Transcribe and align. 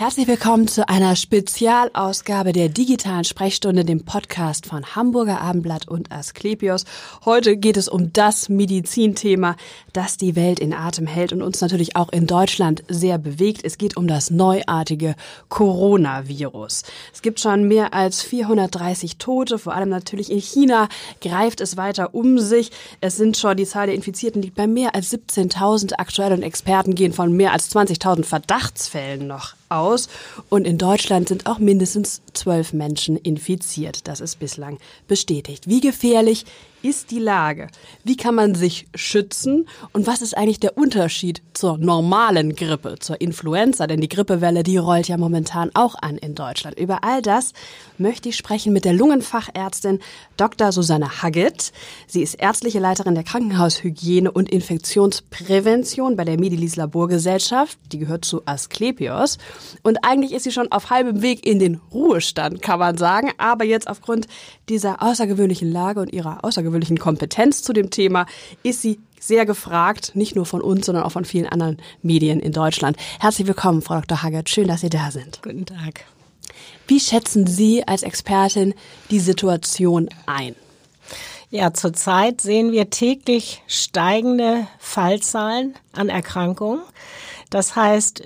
Herzlich 0.00 0.28
willkommen 0.28 0.66
zu 0.66 0.88
einer 0.88 1.14
Spezialausgabe 1.14 2.54
der 2.54 2.70
digitalen 2.70 3.24
Sprechstunde, 3.24 3.84
dem 3.84 4.06
Podcast 4.06 4.64
von 4.64 4.96
Hamburger 4.96 5.42
Abendblatt 5.42 5.88
und 5.88 6.10
Asklepios. 6.10 6.86
Heute 7.26 7.58
geht 7.58 7.76
es 7.76 7.86
um 7.86 8.10
das 8.10 8.48
Medizinthema, 8.48 9.56
das 9.92 10.16
die 10.16 10.36
Welt 10.36 10.58
in 10.58 10.72
Atem 10.72 11.06
hält 11.06 11.34
und 11.34 11.42
uns 11.42 11.60
natürlich 11.60 11.96
auch 11.96 12.08
in 12.12 12.26
Deutschland 12.26 12.82
sehr 12.88 13.18
bewegt. 13.18 13.62
Es 13.62 13.76
geht 13.76 13.98
um 13.98 14.08
das 14.08 14.30
neuartige 14.30 15.16
Coronavirus. 15.50 16.84
Es 17.12 17.20
gibt 17.20 17.38
schon 17.38 17.68
mehr 17.68 17.92
als 17.92 18.22
430 18.22 19.18
Tote, 19.18 19.58
vor 19.58 19.74
allem 19.74 19.90
natürlich 19.90 20.32
in 20.32 20.40
China 20.40 20.88
greift 21.20 21.60
es 21.60 21.76
weiter 21.76 22.14
um 22.14 22.38
sich. 22.38 22.70
Es 23.02 23.18
sind 23.18 23.36
schon, 23.36 23.58
die 23.58 23.66
Zahl 23.66 23.84
der 23.84 23.96
Infizierten 23.96 24.40
liegt 24.40 24.54
bei 24.54 24.66
mehr 24.66 24.94
als 24.94 25.12
17.000 25.12 25.96
aktuell 25.98 26.32
und 26.32 26.42
Experten 26.42 26.94
gehen 26.94 27.12
von 27.12 27.34
mehr 27.34 27.52
als 27.52 27.70
20.000 27.70 28.24
Verdachtsfällen 28.24 29.26
noch 29.26 29.59
aus. 29.70 30.08
Und 30.48 30.66
in 30.66 30.78
Deutschland 30.78 31.28
sind 31.28 31.46
auch 31.46 31.58
mindestens 31.58 32.22
zwölf 32.34 32.72
Menschen 32.72 33.16
infiziert. 33.16 34.06
Das 34.08 34.20
ist 34.20 34.38
bislang 34.38 34.78
bestätigt. 35.08 35.68
Wie 35.68 35.80
gefährlich 35.80 36.44
ist 36.82 37.10
die 37.10 37.18
Lage? 37.18 37.68
Wie 38.04 38.16
kann 38.16 38.34
man 38.34 38.54
sich 38.54 38.86
schützen? 38.94 39.68
Und 39.92 40.06
was 40.06 40.22
ist 40.22 40.36
eigentlich 40.36 40.60
der 40.60 40.76
Unterschied 40.78 41.42
zur 41.52 41.78
normalen 41.78 42.54
Grippe, 42.54 42.96
zur 42.98 43.20
Influenza? 43.20 43.86
Denn 43.86 44.00
die 44.00 44.08
Grippewelle, 44.08 44.62
die 44.62 44.78
rollt 44.78 45.08
ja 45.08 45.16
momentan 45.16 45.70
auch 45.74 45.94
an 46.00 46.16
in 46.16 46.34
Deutschland. 46.34 46.78
Über 46.78 47.04
all 47.04 47.20
das 47.22 47.52
möchte 47.98 48.30
ich 48.30 48.36
sprechen 48.36 48.72
mit 48.72 48.84
der 48.84 48.94
Lungenfachärztin 48.94 50.00
Dr. 50.36 50.72
Susanne 50.72 51.22
Haggett. 51.22 51.72
Sie 52.06 52.22
ist 52.22 52.34
ärztliche 52.34 52.78
Leiterin 52.78 53.14
der 53.14 53.24
Krankenhaushygiene 53.24 54.30
und 54.30 54.50
Infektionsprävention 54.50 56.16
bei 56.16 56.24
der 56.24 56.40
Medilis 56.40 56.76
Laborgesellschaft. 56.76 57.78
Die 57.92 57.98
gehört 57.98 58.24
zu 58.24 58.42
Asklepios. 58.46 59.38
Und 59.82 60.04
eigentlich 60.04 60.32
ist 60.32 60.44
sie 60.44 60.52
schon 60.52 60.72
auf 60.72 60.90
halbem 60.90 61.20
Weg 61.20 61.46
in 61.46 61.58
den 61.58 61.80
Ruhestand, 61.92 62.62
kann 62.62 62.78
man 62.78 62.96
sagen. 62.96 63.32
Aber 63.36 63.64
jetzt 63.64 63.88
aufgrund 63.88 64.26
dieser 64.68 65.02
außergewöhnlichen 65.02 65.70
Lage 65.70 66.00
und 66.00 66.12
ihrer 66.12 66.42
außergewöhnlichen 66.44 66.69
Kompetenz 66.98 67.62
zu 67.62 67.72
dem 67.72 67.90
Thema 67.90 68.26
ist 68.62 68.82
sie 68.82 69.00
sehr 69.18 69.46
gefragt, 69.46 70.12
nicht 70.14 70.34
nur 70.34 70.46
von 70.46 70.62
uns, 70.62 70.86
sondern 70.86 71.04
auch 71.04 71.12
von 71.12 71.24
vielen 71.24 71.46
anderen 71.46 71.78
Medien 72.02 72.40
in 72.40 72.52
Deutschland. 72.52 72.96
Herzlich 73.20 73.46
willkommen, 73.46 73.82
Frau 73.82 73.96
Dr. 73.96 74.22
Haggett. 74.22 74.48
Schön, 74.48 74.68
dass 74.68 74.80
Sie 74.80 74.88
da 74.88 75.10
sind. 75.10 75.42
Guten 75.42 75.66
Tag. 75.66 76.04
Wie 76.88 77.00
schätzen 77.00 77.46
Sie 77.46 77.86
als 77.86 78.02
Expertin 78.02 78.74
die 79.10 79.20
Situation 79.20 80.08
ein? 80.26 80.56
Ja, 81.50 81.74
zurzeit 81.74 82.40
sehen 82.40 82.72
wir 82.72 82.90
täglich 82.90 83.62
steigende 83.66 84.66
Fallzahlen 84.78 85.74
an 85.92 86.08
Erkrankungen. 86.08 86.80
Das 87.50 87.76
heißt, 87.76 88.22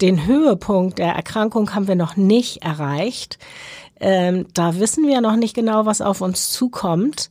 den 0.00 0.26
Höhepunkt 0.26 0.98
der 0.98 1.12
Erkrankung 1.12 1.74
haben 1.74 1.88
wir 1.88 1.96
noch 1.96 2.16
nicht 2.16 2.62
erreicht. 2.62 3.38
Ähm, 4.00 4.46
da 4.54 4.78
wissen 4.78 5.06
wir 5.06 5.20
noch 5.20 5.36
nicht 5.36 5.54
genau, 5.54 5.86
was 5.86 6.00
auf 6.00 6.20
uns 6.20 6.50
zukommt. 6.50 7.30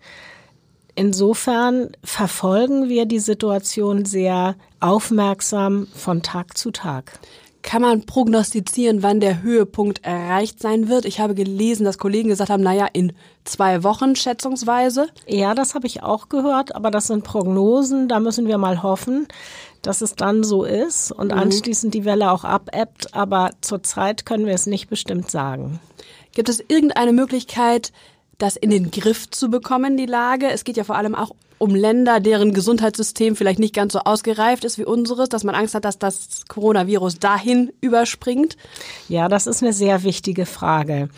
Insofern 0.95 1.91
verfolgen 2.03 2.89
wir 2.89 3.05
die 3.05 3.19
Situation 3.19 4.05
sehr 4.05 4.55
aufmerksam 4.79 5.87
von 5.93 6.21
Tag 6.21 6.57
zu 6.57 6.71
Tag. 6.71 7.19
Kann 7.63 7.83
man 7.83 8.05
prognostizieren, 8.05 9.03
wann 9.03 9.19
der 9.19 9.43
Höhepunkt 9.43 10.03
erreicht 10.03 10.59
sein 10.59 10.87
wird? 10.87 11.05
Ich 11.05 11.19
habe 11.19 11.35
gelesen, 11.35 11.85
dass 11.85 11.99
Kollegen 11.99 12.29
gesagt 12.29 12.49
haben, 12.49 12.63
naja, 12.63 12.87
in 12.91 13.13
zwei 13.43 13.83
Wochen 13.83 14.15
schätzungsweise. 14.15 15.07
Ja, 15.27 15.53
das 15.53 15.75
habe 15.75 15.85
ich 15.85 16.01
auch 16.01 16.27
gehört, 16.29 16.75
aber 16.75 16.89
das 16.89 17.07
sind 17.07 17.23
Prognosen, 17.23 18.07
da 18.07 18.19
müssen 18.19 18.47
wir 18.47 18.57
mal 18.57 18.81
hoffen, 18.81 19.27
dass 19.83 20.01
es 20.01 20.15
dann 20.15 20.43
so 20.43 20.63
ist 20.63 21.11
und 21.11 21.31
mhm. 21.31 21.37
anschließend 21.37 21.93
die 21.93 22.05
Welle 22.05 22.31
auch 22.31 22.43
abebbt, 22.43 23.13
aber 23.13 23.51
zurzeit 23.61 24.25
können 24.25 24.45
wir 24.45 24.53
es 24.53 24.65
nicht 24.65 24.89
bestimmt 24.89 25.29
sagen. 25.29 25.79
Gibt 26.33 26.49
es 26.49 26.63
irgendeine 26.67 27.13
Möglichkeit, 27.13 27.91
das 28.41 28.55
in 28.55 28.69
den 28.69 28.91
Griff 28.91 29.29
zu 29.29 29.49
bekommen, 29.49 29.97
die 29.97 30.05
Lage? 30.05 30.49
Es 30.49 30.63
geht 30.63 30.77
ja 30.77 30.83
vor 30.83 30.95
allem 30.95 31.15
auch 31.15 31.31
um 31.61 31.75
Länder, 31.75 32.19
deren 32.19 32.55
Gesundheitssystem 32.55 33.35
vielleicht 33.35 33.59
nicht 33.59 33.75
ganz 33.75 33.93
so 33.93 33.99
ausgereift 33.99 34.65
ist 34.65 34.79
wie 34.79 34.83
unseres, 34.83 35.29
dass 35.29 35.43
man 35.43 35.53
Angst 35.53 35.75
hat, 35.75 35.85
dass 35.85 35.99
das 35.99 36.47
Coronavirus 36.47 37.19
dahin 37.19 37.71
überspringt? 37.81 38.57
Ja, 39.07 39.27
das 39.27 39.45
ist 39.45 39.61
eine 39.61 39.71
sehr 39.71 40.01
wichtige 40.01 40.47
Frage. 40.47 41.09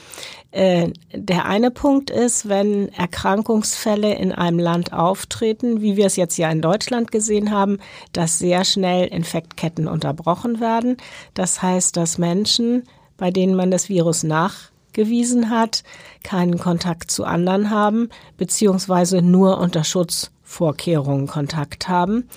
Äh, 0.52 0.90
der 1.14 1.46
eine 1.46 1.72
Punkt 1.72 2.10
ist, 2.10 2.50
wenn 2.50 2.90
Erkrankungsfälle 2.90 4.16
in 4.16 4.34
einem 4.34 4.60
Land 4.60 4.92
auftreten, 4.92 5.80
wie 5.80 5.96
wir 5.96 6.08
es 6.08 6.18
jetzt 6.18 6.38
ja 6.38 6.52
in 6.52 6.62
Deutschland 6.62 7.10
gesehen 7.10 7.52
haben, 7.52 7.80
dass 8.12 8.38
sehr 8.38 8.66
schnell 8.66 9.08
Infektketten 9.08 9.88
unterbrochen 9.88 10.60
werden. 10.60 10.98
Das 11.36 11.62
heißt, 11.62 11.96
dass 11.96 12.18
Menschen, 12.18 12.84
bei 13.16 13.32
denen 13.32 13.56
man 13.56 13.72
das 13.72 13.88
Virus 13.88 14.24
nach 14.24 14.73
gewiesen 14.94 15.50
hat, 15.50 15.84
keinen 16.24 16.58
Kontakt 16.58 17.12
zu 17.12 17.26
anderen 17.26 17.70
haben, 17.70 18.10
beziehungsweise 18.38 19.22
nur 19.22 19.58
unter 19.60 19.84
Schutzvorkehrungen 19.84 21.28
Kontakt 21.28 21.88
haben. 21.88 22.30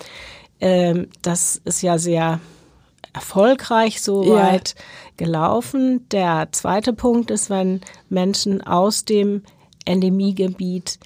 Ähm, 0.60 1.08
das 1.22 1.60
ist 1.64 1.82
ja 1.82 1.98
sehr 1.98 2.40
erfolgreich 3.12 4.02
soweit 4.02 4.74
ja. 4.76 4.84
gelaufen. 5.16 6.06
Der 6.10 6.48
zweite 6.52 6.92
Punkt 6.92 7.30
ist, 7.30 7.50
wenn 7.50 7.80
Menschen 8.08 8.62
aus 8.62 9.04
dem 9.04 9.42
Endemiegebiet 9.84 10.98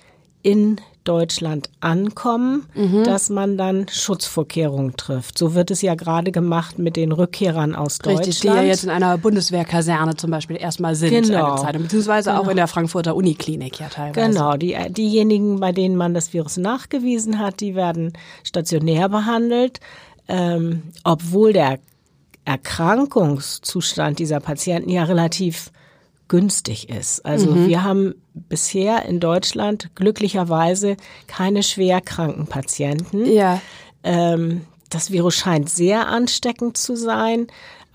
in 0.42 0.80
Deutschland 1.10 1.70
ankommen, 1.80 2.66
mhm. 2.72 3.02
dass 3.02 3.30
man 3.30 3.58
dann 3.58 3.88
Schutzvorkehrungen 3.88 4.96
trifft. 4.96 5.36
So 5.36 5.54
wird 5.54 5.72
es 5.72 5.82
ja 5.82 5.96
gerade 5.96 6.30
gemacht 6.30 6.78
mit 6.78 6.94
den 6.94 7.10
Rückkehrern 7.10 7.74
aus 7.74 7.98
Deutschland. 7.98 8.28
Richtig, 8.28 8.40
die 8.42 8.46
ja 8.46 8.62
jetzt 8.62 8.84
in 8.84 8.90
einer 8.90 9.18
Bundeswehrkaserne 9.18 10.14
zum 10.14 10.30
Beispiel 10.30 10.56
erstmal 10.56 10.94
sind 10.94 11.26
genau. 11.26 11.54
eine 11.54 11.62
Zeit, 11.62 11.82
beziehungsweise 11.82 12.30
genau. 12.30 12.42
auch 12.42 12.48
in 12.48 12.56
der 12.56 12.68
Frankfurter 12.68 13.16
Uniklinik 13.16 13.80
ja 13.80 13.88
teilweise. 13.88 14.28
Genau, 14.28 14.56
die, 14.56 14.76
diejenigen, 14.90 15.58
bei 15.58 15.72
denen 15.72 15.96
man 15.96 16.14
das 16.14 16.32
Virus 16.32 16.58
nachgewiesen 16.58 17.40
hat, 17.40 17.58
die 17.58 17.74
werden 17.74 18.12
stationär 18.44 19.08
behandelt, 19.08 19.80
ähm, 20.28 20.84
obwohl 21.02 21.52
der 21.52 21.80
Erkrankungszustand 22.44 24.20
dieser 24.20 24.38
Patienten 24.38 24.90
ja 24.90 25.02
relativ 25.02 25.72
günstig 26.30 26.88
ist. 26.88 27.26
Also 27.26 27.50
mhm. 27.50 27.68
wir 27.68 27.82
haben 27.82 28.14
bisher 28.32 29.04
in 29.04 29.18
Deutschland 29.18 29.90
glücklicherweise 29.96 30.96
keine 31.26 31.62
schwerkranken 31.62 32.46
Patienten. 32.46 33.26
Ja. 33.26 33.60
Ähm, 34.04 34.62
das 34.88 35.10
Virus 35.10 35.34
scheint 35.34 35.68
sehr 35.68 36.06
ansteckend 36.06 36.76
zu 36.76 36.96
sein. 36.96 37.48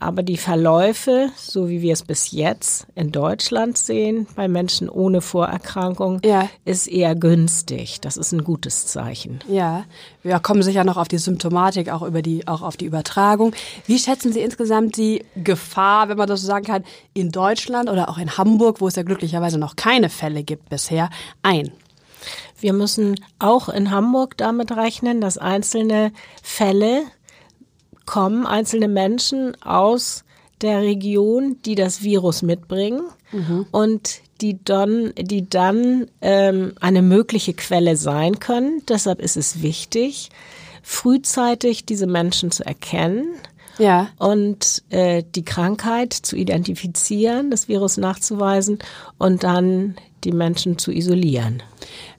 Aber 0.05 0.21
die 0.21 0.37
Verläufe, 0.37 1.31
so 1.35 1.67
wie 1.67 1.81
wir 1.81 1.91
es 1.91 2.03
bis 2.03 2.29
jetzt 2.29 2.85
in 2.93 3.11
Deutschland 3.11 3.75
sehen, 3.75 4.27
bei 4.35 4.47
Menschen 4.47 4.87
ohne 4.87 5.19
Vorerkrankung, 5.19 6.19
ja. 6.23 6.47
ist 6.63 6.85
eher 6.85 7.15
günstig. 7.15 8.01
Das 8.01 8.15
ist 8.15 8.31
ein 8.31 8.43
gutes 8.43 8.85
Zeichen. 8.85 9.39
Ja, 9.49 9.85
wir 10.21 10.39
kommen 10.39 10.61
sicher 10.61 10.83
noch 10.83 10.97
auf 10.97 11.07
die 11.07 11.17
Symptomatik, 11.17 11.89
auch 11.89 12.03
über 12.03 12.21
die, 12.21 12.47
auch 12.47 12.61
auf 12.61 12.77
die 12.77 12.85
Übertragung. 12.85 13.55
Wie 13.87 13.97
schätzen 13.97 14.31
Sie 14.31 14.41
insgesamt 14.41 14.95
die 14.95 15.25
Gefahr, 15.43 16.07
wenn 16.07 16.17
man 16.17 16.27
das 16.27 16.41
so 16.41 16.47
sagen 16.47 16.65
kann, 16.65 16.83
in 17.15 17.31
Deutschland 17.31 17.89
oder 17.89 18.07
auch 18.07 18.19
in 18.19 18.37
Hamburg, 18.37 18.81
wo 18.81 18.87
es 18.87 18.95
ja 18.95 19.01
glücklicherweise 19.01 19.57
noch 19.57 19.75
keine 19.75 20.09
Fälle 20.09 20.43
gibt 20.43 20.69
bisher, 20.69 21.09
ein? 21.41 21.71
Wir 22.59 22.73
müssen 22.73 23.19
auch 23.39 23.69
in 23.69 23.89
Hamburg 23.89 24.37
damit 24.37 24.71
rechnen, 24.71 25.19
dass 25.19 25.39
einzelne 25.39 26.11
Fälle 26.43 27.03
kommen 28.05 28.45
einzelne 28.45 28.87
Menschen 28.87 29.61
aus 29.61 30.23
der 30.61 30.81
Region, 30.81 31.57
die 31.65 31.75
das 31.75 32.01
Virus 32.01 32.41
mitbringen 32.41 33.01
mhm. 33.31 33.65
und 33.71 34.19
die 34.41 34.63
dann, 34.63 35.13
die 35.17 35.49
dann 35.49 36.07
ähm, 36.21 36.73
eine 36.79 37.01
mögliche 37.01 37.53
Quelle 37.53 37.95
sein 37.97 38.39
können. 38.39 38.81
Deshalb 38.87 39.21
ist 39.21 39.37
es 39.37 39.61
wichtig, 39.61 40.29
frühzeitig 40.81 41.85
diese 41.85 42.07
Menschen 42.07 42.51
zu 42.51 42.65
erkennen 42.65 43.35
ja. 43.77 44.09
und 44.17 44.83
äh, 44.89 45.23
die 45.35 45.45
Krankheit 45.45 46.13
zu 46.13 46.35
identifizieren, 46.35 47.51
das 47.51 47.67
Virus 47.67 47.97
nachzuweisen 47.97 48.79
und 49.17 49.43
dann 49.43 49.95
die 50.23 50.31
Menschen 50.31 50.77
zu 50.77 50.91
isolieren. 50.91 51.63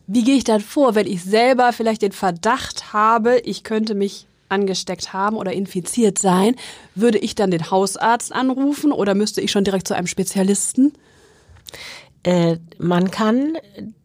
Wie 0.07 0.25
gehe 0.25 0.37
ich 0.37 0.45
dann 0.45 0.61
vor, 0.61 0.95
wenn 0.95 1.07
ich 1.07 1.23
selber 1.25 1.73
vielleicht 1.73 2.03
den 2.03 2.13
Verdacht 2.13 2.93
habe, 2.93 3.39
ich 3.39 3.65
könnte 3.65 3.95
mich 3.95 4.27
angesteckt 4.49 5.13
haben 5.13 5.37
oder 5.37 5.53
infiziert 5.53 6.19
sein, 6.19 6.57
würde 6.95 7.19
ich 7.19 7.35
dann 7.35 7.51
den 7.51 7.71
Hausarzt 7.71 8.33
anrufen 8.33 8.93
oder 8.93 9.15
müsste 9.15 9.41
ich 9.41 9.51
schon 9.51 9.65
direkt 9.65 9.89
zu 9.89 9.95
einem 9.95 10.07
Spezialisten? 10.07 10.93
Äh, 12.23 12.59
man 12.79 13.11
kann 13.11 13.57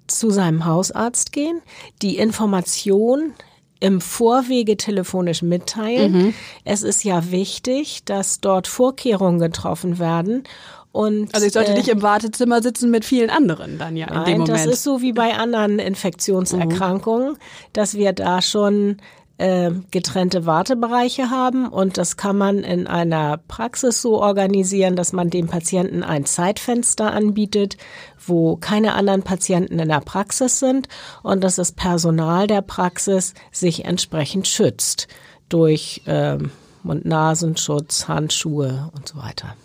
zu 0.08 0.30
seinem 0.30 0.66
Hausarzt 0.66 1.32
gehen, 1.32 1.62
die 2.02 2.18
Information 2.18 3.34
im 3.80 4.00
Vorwege 4.00 4.78
telefonisch 4.78 5.42
mitteilen. 5.42 6.12
Mhm. 6.12 6.34
Es 6.64 6.84
ist 6.84 7.04
ja 7.04 7.32
wichtig, 7.32 8.06
dass 8.06 8.40
dort 8.40 8.68
Vorkehrungen 8.68 9.40
getroffen 9.40 9.98
werden. 9.98 10.44
Und, 10.92 11.34
also 11.34 11.48
ich 11.48 11.54
sollte 11.54 11.72
äh, 11.72 11.78
nicht 11.78 11.88
im 11.88 12.02
Wartezimmer 12.02 12.62
sitzen 12.62 12.92
mit 12.92 13.06
vielen 13.06 13.30
anderen 13.30 13.80
dann 13.80 13.96
ja 13.96 14.08
in 14.08 14.14
nein, 14.14 14.26
dem 14.26 14.38
Moment. 14.42 14.50
Das 14.50 14.66
ist 14.66 14.84
so 14.84 15.02
wie 15.02 15.14
bei 15.14 15.34
anderen 15.34 15.80
Infektionserkrankungen, 15.80 17.34
mhm. 17.34 17.38
dass 17.74 17.96
wir 17.96 18.14
da 18.14 18.42
schon 18.42 18.98
äh, 19.38 19.72
getrennte 19.92 20.45
Wartebereiche 20.45 21.30
haben 21.30 21.68
und 21.68 21.98
das 21.98 22.18
kann 22.18 22.38
man 22.38 22.60
in 22.60 22.88
einer 22.88 23.38
Praxis 23.48 24.01
so 24.01 24.22
organisieren, 24.22 24.95
dass 24.95 25.13
man 25.13 25.30
dem 25.30 25.48
Patienten 25.48 26.04
ein 26.04 26.25
Zeitfenster 26.25 27.12
anbietet, 27.12 27.78
wo 28.25 28.56
keine 28.57 28.94
anderen 28.94 29.24
Patienten 29.24 29.80
in 29.80 29.89
der 29.89 30.01
Praxis 30.01 30.60
sind 30.60 30.88
und 31.24 31.44
dass 31.44 31.56
das 31.56 31.72
Personal 31.72 32.48
der 32.48 32.62
Praxis 32.62 33.33
sich 33.51 33.86
entsprechend 33.86 34.48
schützt 34.48 35.07
durch 35.50 36.01
äh, 36.06 36.38
Mund-Nasenschutz, 36.84 38.07
Handschuhe 38.07 38.89
und 38.95 39.07
so 39.07 39.18
weiter. 39.18 39.56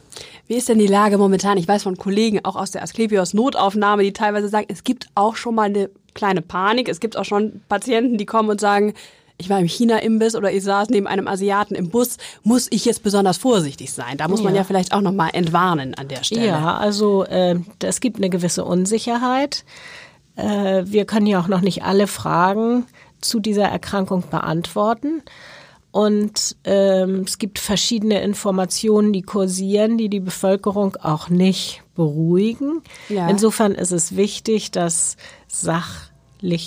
Wie 0.46 0.54
ist 0.54 0.68
denn 0.68 0.78
die 0.78 0.86
Lage 0.86 1.18
momentan? 1.18 1.58
Ich 1.58 1.66
weiß 1.66 1.82
von 1.82 1.96
Kollegen 1.96 2.44
auch 2.44 2.56
aus 2.56 2.70
der 2.70 2.82
Asklepios 2.82 3.34
Notaufnahme, 3.34 4.04
die 4.04 4.12
teilweise 4.12 4.48
sagen, 4.48 4.66
es 4.70 4.84
gibt 4.84 5.08
auch 5.14 5.36
schon 5.36 5.54
mal 5.54 5.64
eine 5.64 5.90
kleine 6.14 6.40
Panik. 6.40 6.88
Es 6.88 7.00
gibt 7.00 7.16
auch 7.16 7.24
schon 7.24 7.60
Patienten, 7.68 8.16
die 8.16 8.26
kommen 8.26 8.48
und 8.48 8.60
sagen, 8.60 8.94
ich 9.38 9.50
war 9.50 9.60
im 9.60 9.68
China-Imbiss 9.68 10.34
oder 10.34 10.52
ich 10.52 10.64
saß 10.64 10.88
neben 10.90 11.06
einem 11.06 11.28
Asiaten 11.28 11.74
im 11.74 11.90
Bus, 11.90 12.16
muss 12.42 12.68
ich 12.70 12.84
jetzt 12.84 13.02
besonders 13.02 13.36
vorsichtig 13.36 13.92
sein? 13.92 14.16
Da 14.16 14.28
muss 14.28 14.42
man 14.42 14.54
ja, 14.54 14.60
ja 14.60 14.64
vielleicht 14.64 14.94
auch 14.94 15.02
nochmal 15.02 15.30
entwarnen 15.32 15.94
an 15.94 16.08
der 16.08 16.24
Stelle. 16.24 16.46
Ja, 16.46 16.76
also 16.76 17.24
äh, 17.24 17.56
es 17.82 18.00
gibt 18.00 18.16
eine 18.16 18.30
gewisse 18.30 18.64
Unsicherheit. 18.64 19.64
Äh, 20.36 20.84
wir 20.86 21.04
können 21.04 21.26
ja 21.26 21.40
auch 21.40 21.48
noch 21.48 21.60
nicht 21.60 21.82
alle 21.84 22.06
Fragen 22.06 22.86
zu 23.20 23.40
dieser 23.40 23.64
Erkrankung 23.66 24.24
beantworten. 24.30 25.22
Und 25.90 26.56
ähm, 26.64 27.22
es 27.26 27.38
gibt 27.38 27.58
verschiedene 27.58 28.20
Informationen, 28.22 29.14
die 29.14 29.22
kursieren, 29.22 29.96
die 29.96 30.10
die 30.10 30.20
Bevölkerung 30.20 30.96
auch 30.96 31.30
nicht 31.30 31.82
beruhigen. 31.94 32.82
Ja. 33.08 33.28
Insofern 33.28 33.72
ist 33.72 33.92
es 33.92 34.14
wichtig, 34.14 34.70
dass 34.70 35.16
Sach 35.48 36.10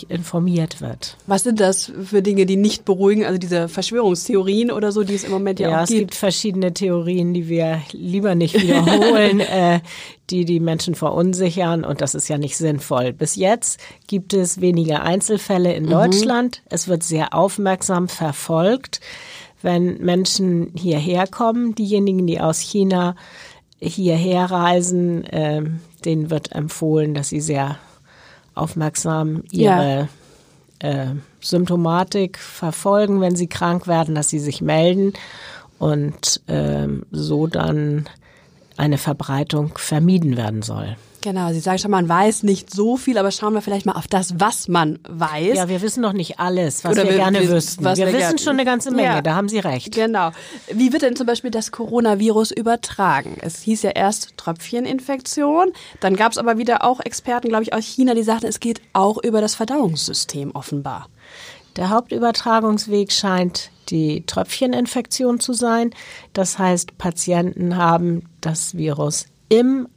informiert 0.10 0.82
wird. 0.82 1.18
Was 1.28 1.44
sind 1.44 1.60
das 1.60 1.92
für 2.04 2.22
Dinge, 2.22 2.46
die 2.46 2.58
nicht 2.58 2.86
beruhigen? 2.86 3.26
Also 3.26 3.38
diese 3.38 3.70
Verschwörungstheorien 3.70 4.72
oder 4.72 4.92
so, 4.92 5.04
die 5.04 5.16
es 5.16 5.24
im 5.24 5.32
Moment 5.32 5.60
ja, 5.60 5.70
ja 5.70 5.76
auch 5.76 5.80
gibt? 5.82 5.90
Ja, 5.90 5.96
es 5.96 6.00
gibt 6.00 6.16
verschiedene 6.16 6.74
Theorien, 6.74 7.34
die 7.34 7.48
wir 7.48 7.82
lieber 7.92 8.36
nicht 8.36 8.62
wiederholen, 8.62 9.40
äh, 9.40 9.80
die 10.30 10.46
die 10.46 10.60
Menschen 10.60 10.96
verunsichern 10.96 11.84
und 11.84 12.02
das 12.02 12.16
ist 12.16 12.28
ja 12.28 12.38
nicht 12.38 12.58
sinnvoll. 12.58 13.14
Bis 13.14 13.36
jetzt 13.36 13.80
gibt 14.08 14.34
es 14.34 14.62
weniger 14.62 15.04
Einzelfälle 15.04 15.74
in 15.74 15.86
mhm. 15.86 15.92
Deutschland. 15.92 16.62
Es 16.70 16.88
wird 16.88 17.04
sehr 17.04 17.34
aufmerksam 17.34 18.08
verfolgt, 18.08 19.00
wenn 19.62 19.98
Menschen 19.98 20.72
hierher 20.76 21.28
kommen. 21.28 21.76
Diejenigen, 21.76 22.28
die 22.28 22.40
aus 22.40 22.60
China 22.60 23.16
hierher 23.80 24.52
reisen, 24.52 25.24
äh, 25.26 25.64
denen 26.06 26.30
wird 26.30 26.52
empfohlen, 26.52 27.14
dass 27.14 27.30
sie 27.30 27.42
sehr 27.42 27.78
aufmerksam 28.60 29.44
ihre 29.52 30.10
ja. 30.82 30.90
äh, 30.90 31.08
Symptomatik 31.42 32.38
verfolgen, 32.38 33.22
wenn 33.22 33.36
sie 33.36 33.48
krank 33.48 33.88
werden, 33.88 34.16
dass 34.16 34.30
sie 34.30 34.40
sich 34.40 34.62
melden 34.62 35.14
und 35.78 36.42
äh, 36.48 36.88
so 37.12 37.48
dann 37.48 38.08
eine 38.78 38.98
Verbreitung 38.98 39.78
vermieden 39.78 40.38
werden 40.38 40.62
soll. 40.62 40.96
Genau, 41.22 41.52
Sie 41.52 41.60
sagen 41.60 41.80
schon, 41.80 41.92
man 41.92 42.08
weiß 42.08 42.44
nicht 42.44 42.74
so 42.74 42.96
viel, 42.96 43.18
aber 43.18 43.32
schauen 43.32 43.54
wir 43.54 43.62
vielleicht 43.62 43.86
mal 43.86 43.94
auf 43.94 44.08
das, 44.08 44.40
was 44.40 44.68
man 44.68 45.00
weiß. 45.08 45.58
Ja, 45.58 45.68
wir 45.68 45.82
wissen 45.82 46.02
noch 46.02 46.14
nicht 46.14 46.40
alles, 46.40 46.84
was 46.84 46.94
Oder 46.94 47.04
wir, 47.04 47.12
wir 47.12 47.18
gerne 47.18 47.42
wir, 47.42 47.50
wüssten. 47.50 47.84
wir, 47.84 47.98
wir 47.98 48.14
wissen 48.14 48.38
schon 48.38 48.54
eine 48.54 48.66
ganze 48.66 48.92
Menge, 48.92 49.16
ja. 49.16 49.22
da 49.22 49.36
haben 49.36 49.50
Sie 49.50 49.60
recht. 49.60 49.94
Genau. 49.94 50.32
Wie 50.72 50.94
wird 50.94 51.02
denn 51.02 51.16
zum 51.16 51.28
Beispiel 51.28 51.52
das 51.52 51.72
Coronavirus 51.72 52.52
übertragen? 52.52 53.38
Es 53.42 53.62
hieß 53.64 53.84
ja 53.84 53.92
erst 53.92 54.38
Tröpfcheninfektion, 54.38 55.74
dann 56.00 56.16
gab 56.16 56.32
es 56.32 56.38
aber 56.38 56.58
wieder 56.58 56.86
auch 56.86 57.02
Experten, 57.02 57.50
glaube 57.50 57.64
ich, 57.64 57.74
aus 57.74 57.84
China, 57.84 58.14
die 58.14 58.24
sagten, 58.24 58.46
es 58.46 58.60
geht 58.60 58.82
auch 58.94 59.22
über 59.22 59.42
das 59.42 59.56
Verdauungssystem 59.56 60.52
offenbar. 60.52 61.10
Der 61.76 61.90
Hauptübertragungsweg 61.90 63.12
scheint 63.12 63.72
die 63.90 64.26
Tröpfcheninfektion 64.26 65.40
zu 65.40 65.54
sein. 65.54 65.92
Das 66.34 66.58
heißt, 66.60 66.98
Patienten 66.98 67.78
haben 67.78 68.24
das 68.42 68.76
Virus 68.76 69.26
im 69.50 69.88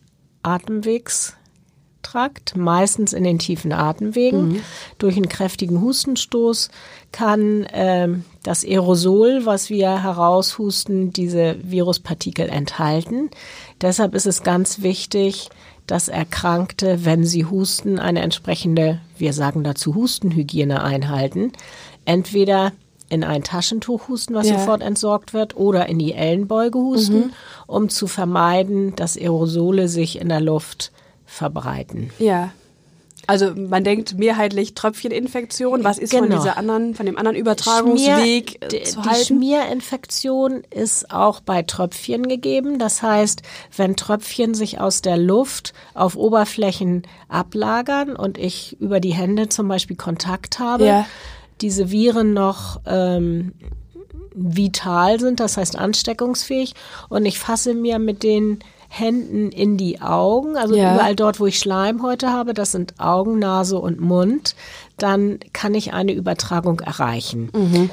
Atemwegstrakt, 0.43 2.57
meistens 2.57 3.13
in 3.13 3.25
den 3.25 3.39
tiefen 3.39 3.73
Atemwegen. 3.73 4.49
Mhm. 4.49 4.61
Durch 4.99 5.17
einen 5.17 5.29
kräftigen 5.29 5.81
Hustenstoß 5.81 6.71
kann 7.13 7.65
äh, 7.65 8.09
das 8.43 8.65
Aerosol, 8.65 9.47
was 9.47 9.71
wir 9.71 10.03
heraushusten, 10.03 11.13
diese 11.13 11.57
Viruspartikel 11.63 12.49
enthalten. 12.49 13.31
Deshalb 13.81 14.15
ist 14.15 14.27
es 14.27 14.43
ganz 14.43 14.83
wichtig, 14.83 15.51
dass 15.87 16.09
Erkrankte, 16.09 17.05
wenn 17.05 17.25
sie 17.25 17.45
husten, 17.45 17.99
eine 17.99 18.21
entsprechende, 18.21 19.01
wir 19.19 19.33
sagen 19.33 19.65
dazu 19.65 19.95
Hustenhygiene 19.95 20.83
einhalten. 20.83 21.53
Entweder 22.05 22.73
in 23.13 23.25
ein 23.25 23.43
Taschentuch 23.43 24.09
husten, 24.09 24.35
was 24.35 24.49
ja. 24.49 24.59
sofort 24.59 24.81
entsorgt 24.83 25.35
wird, 25.35 25.55
oder 25.55 25.87
in 25.89 25.99
die 25.99 26.15
Ellenbeuge 26.15 26.79
husten, 26.79 27.19
mhm. 27.19 27.33
um 27.67 27.89
zu 27.91 28.07
vermeiden, 28.07 28.97
dass 28.97 29.19
Aerosole 29.19 29.89
sich 29.89 30.19
in 30.19 30.31
der 30.31 30.41
Luft 30.41 30.93
verbreiten. 31.27 32.11
Ja. 32.19 32.53
Also 33.27 33.55
man 33.55 33.85
denkt 33.85 34.19
mehrheitlich 34.19 34.75
Tröpfcheninfektion. 34.75 35.85
Was 35.85 35.99
ist 35.99 36.11
genau. 36.11 36.27
von 36.27 36.37
dieser 36.37 36.57
anderen, 36.57 36.95
von 36.95 37.07
dem 37.07 37.17
anderen 37.19 37.37
Übertragungsweg 37.37 38.59
Schmier, 38.59 38.85
zu 38.85 39.05
halten? 39.05 39.11
Die 39.21 39.25
Schmierinfektion 39.27 40.63
ist 40.71 41.13
auch 41.13 41.41
bei 41.41 41.63
Tröpfchen 41.63 42.27
gegeben. 42.27 42.79
Das 42.79 43.03
heißt, 43.03 43.43
wenn 43.77 43.95
Tröpfchen 43.95 44.55
sich 44.55 44.81
aus 44.81 45.03
der 45.03 45.19
Luft 45.19 45.73
auf 45.95 46.17
Oberflächen 46.17 47.03
ablagern 47.29 48.17
und 48.17 48.39
ich 48.39 48.81
über 48.81 48.99
die 48.99 49.15
Hände 49.15 49.49
zum 49.49 49.69
Beispiel 49.69 49.97
Kontakt 49.97 50.59
habe, 50.59 50.87
ja 50.87 51.07
diese 51.61 51.91
Viren 51.91 52.33
noch 52.33 52.81
ähm, 52.87 53.53
vital 54.35 55.21
sind, 55.21 55.41
das 55.41 55.57
heißt 55.57 55.77
ansteckungsfähig. 55.77 56.75
Und 57.09 57.27
ich 57.27 57.39
fasse 57.39 57.75
mir 57.75 57.99
mit 57.99 58.23
den 58.23 58.61
Händen 58.89 59.51
in 59.51 59.79
die 59.79 60.03
Augen, 60.03 60.57
also 60.57 60.75
ja. 60.75 60.95
überall 60.95 61.17
dort, 61.17 61.41
wo 61.41 61.47
ich 61.47 61.59
Schleimhäute 61.59 62.31
habe, 62.31 62.53
das 62.53 62.73
sind 62.73 63.01
Augen, 63.01 63.39
Nase 63.39 63.79
und 63.79 64.01
Mund, 64.01 64.55
dann 64.99 65.39
kann 65.55 65.75
ich 65.75 65.95
eine 65.95 66.13
Übertragung 66.13 66.81
erreichen. 66.81 67.49
Mhm. 67.55 67.91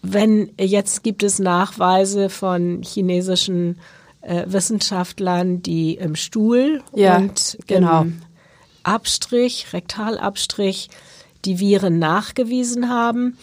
Wenn 0.00 0.50
jetzt 0.58 1.02
gibt 1.02 1.22
es 1.22 1.38
Nachweise 1.38 2.30
von 2.30 2.82
chinesischen 2.82 3.78
äh, 4.22 4.44
Wissenschaftlern, 4.46 5.62
die 5.62 5.94
im 5.94 6.14
Stuhl 6.14 6.82
ja, 6.94 7.18
und 7.18 7.58
genau. 7.66 8.02
im 8.02 8.22
Abstrich, 8.82 9.66
Rektalabstrich 9.72 10.88
die 11.46 11.60
Viren 11.60 11.98
nachgewiesen 11.98 12.90
haben. 12.90 13.38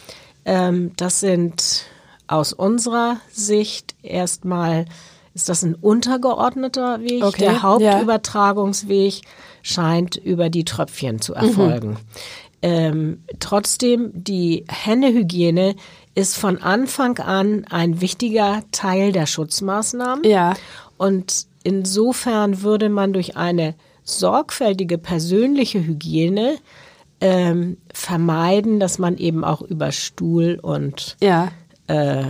Ähm, 0.45 0.91
das 0.97 1.19
sind 1.19 1.85
aus 2.27 2.53
unserer 2.53 3.17
Sicht 3.31 3.95
erstmal 4.03 4.85
ist 5.33 5.49
das 5.49 5.63
ein 5.63 5.73
untergeordneter 5.73 7.01
Weg. 7.01 7.23
Okay, 7.23 7.39
Der 7.39 7.63
Hauptübertragungsweg 7.63 9.15
ja. 9.15 9.21
scheint 9.63 10.15
über 10.15 10.49
die 10.49 10.63
Tröpfchen 10.63 11.21
zu 11.21 11.33
erfolgen. 11.33 11.89
Mhm. 11.89 11.97
Ähm, 12.61 13.23
trotzdem, 13.39 14.11
die 14.13 14.63
Händehygiene 14.69 15.75
ist 16.15 16.37
von 16.37 16.61
Anfang 16.61 17.17
an 17.17 17.65
ein 17.69 17.99
wichtiger 17.99 18.61
Teil 18.71 19.11
der 19.11 19.25
Schutzmaßnahmen. 19.25 20.23
Ja. 20.23 20.53
Und 20.97 21.47
insofern 21.63 22.61
würde 22.61 22.89
man 22.89 23.11
durch 23.11 23.35
eine 23.35 23.75
sorgfältige 24.03 24.97
persönliche 24.97 25.83
Hygiene 25.85 26.57
ähm, 27.23 27.77
vermeiden, 27.93 28.81
dass 28.81 28.99
man 28.99 29.17
eben 29.17 29.45
auch 29.45 29.61
über 29.61 29.93
Stuhl 29.93 30.59
und 30.61 31.15
ja. 31.21 31.53
äh, 31.87 32.25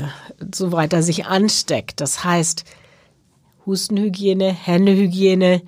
so 0.53 0.71
weiter 0.71 1.01
sich 1.01 1.25
ansteckt. 1.25 1.99
Das 1.99 2.23
heißt, 2.23 2.63
Hustenhygiene, 3.65 4.53
Händehygiene, 4.53 5.63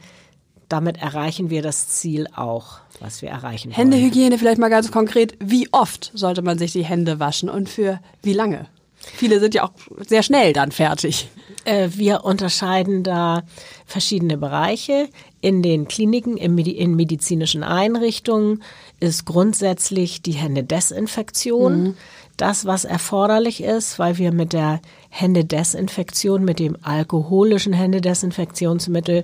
damit 0.70 0.98
erreichen 0.98 1.50
wir 1.50 1.64
das 1.64 1.88
Ziel 1.88 2.28
auch, 2.36 2.78
was 3.00 3.24
wir 3.24 3.30
erreichen 3.30 3.70
wollen. 3.70 3.78
Händehygiene 3.78 4.38
vielleicht 4.38 4.60
mal 4.60 4.70
ganz 4.70 4.92
konkret. 4.92 5.36
Wie 5.40 5.74
oft 5.74 6.12
sollte 6.14 6.44
man 6.44 6.60
sich 6.60 6.72
die 6.74 6.86
Hände 6.86 7.20
waschen 7.20 7.50
und 7.50 7.68
für 7.68 8.00
wie 8.22 8.34
lange? 8.34 8.68
Viele 8.98 9.40
sind 9.40 9.56
ja 9.56 9.64
auch 9.64 9.72
sehr 10.06 10.22
schnell 10.22 10.54
dann 10.54 10.72
fertig. 10.72 11.30
Äh, 11.64 11.90
wir 11.94 12.26
unterscheiden 12.26 13.02
da 13.02 13.42
verschiedene 13.88 14.38
Bereiche. 14.38 15.10
In 15.42 15.64
den 15.64 15.88
Kliniken, 15.88 16.38
in 16.38 16.96
medizinischen 16.96 17.64
Einrichtungen 17.64 18.64
ist 19.00 19.26
grundsätzlich 19.26 20.22
die 20.22 20.34
Händedesinfektion 20.34 21.84
mhm. 21.84 21.98
das, 22.38 22.66
was 22.66 22.86
erforderlich 22.86 23.64
ist, 23.64 24.00
weil 24.00 24.18
wir 24.18 24.32
mit 24.32 24.54
der 24.54 24.82
Händedesinfektion, 25.10 26.44
mit 26.44 26.60
dem 26.60 26.78
alkoholischen 26.82 27.74
Händedesinfektionsmittel 27.74 29.24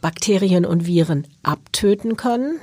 Bakterien 0.00 0.64
und 0.64 0.86
Viren 0.86 1.26
abtöten 1.42 2.16
können. 2.16 2.58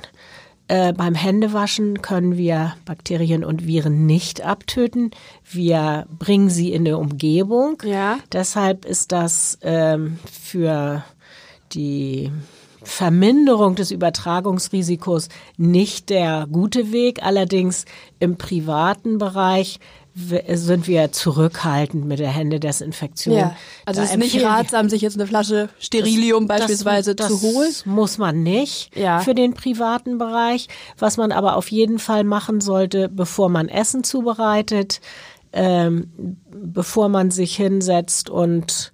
Äh, 0.66 0.92
beim 0.92 1.14
Händewaschen 1.14 2.02
können 2.02 2.36
wir 2.36 2.74
Bakterien 2.84 3.42
und 3.42 3.66
Viren 3.66 4.04
nicht 4.04 4.42
abtöten. 4.42 5.12
Wir 5.50 6.06
bringen 6.18 6.50
sie 6.50 6.72
in 6.72 6.84
die 6.84 6.92
Umgebung. 6.92 7.82
Ja. 7.84 8.18
Deshalb 8.32 8.84
ist 8.84 9.12
das 9.12 9.58
ähm, 9.62 10.18
für 10.30 11.04
die 11.72 12.30
Verminderung 12.82 13.74
des 13.74 13.90
Übertragungsrisikos 13.90 15.28
nicht 15.56 16.10
der 16.10 16.46
gute 16.50 16.92
Weg. 16.92 17.22
Allerdings 17.22 17.84
im 18.18 18.36
privaten 18.36 19.18
Bereich 19.18 19.80
sind 20.14 20.88
wir 20.88 21.12
zurückhaltend 21.12 22.04
mit 22.04 22.18
der 22.18 22.30
Händedesinfektion. 22.30 23.36
Ja, 23.36 23.56
also 23.84 24.00
es 24.00 24.10
ist 24.10 24.18
nicht 24.18 24.42
ratsam, 24.42 24.88
sich 24.88 25.00
jetzt 25.00 25.16
eine 25.16 25.28
Flasche 25.28 25.68
Sterilium 25.78 26.48
das, 26.48 26.58
beispielsweise 26.58 27.14
das, 27.14 27.28
zu 27.28 27.42
holen. 27.42 27.68
Das 27.68 27.86
muss 27.86 28.18
man 28.18 28.42
nicht 28.42 28.96
ja. 28.96 29.20
für 29.20 29.34
den 29.34 29.54
privaten 29.54 30.18
Bereich. 30.18 30.68
Was 30.98 31.18
man 31.18 31.30
aber 31.30 31.56
auf 31.56 31.70
jeden 31.70 32.00
Fall 32.00 32.24
machen 32.24 32.60
sollte, 32.60 33.08
bevor 33.08 33.48
man 33.48 33.68
Essen 33.68 34.02
zubereitet, 34.02 35.00
ähm, 35.52 36.10
bevor 36.50 37.08
man 37.08 37.30
sich 37.30 37.54
hinsetzt 37.54 38.28
und 38.28 38.92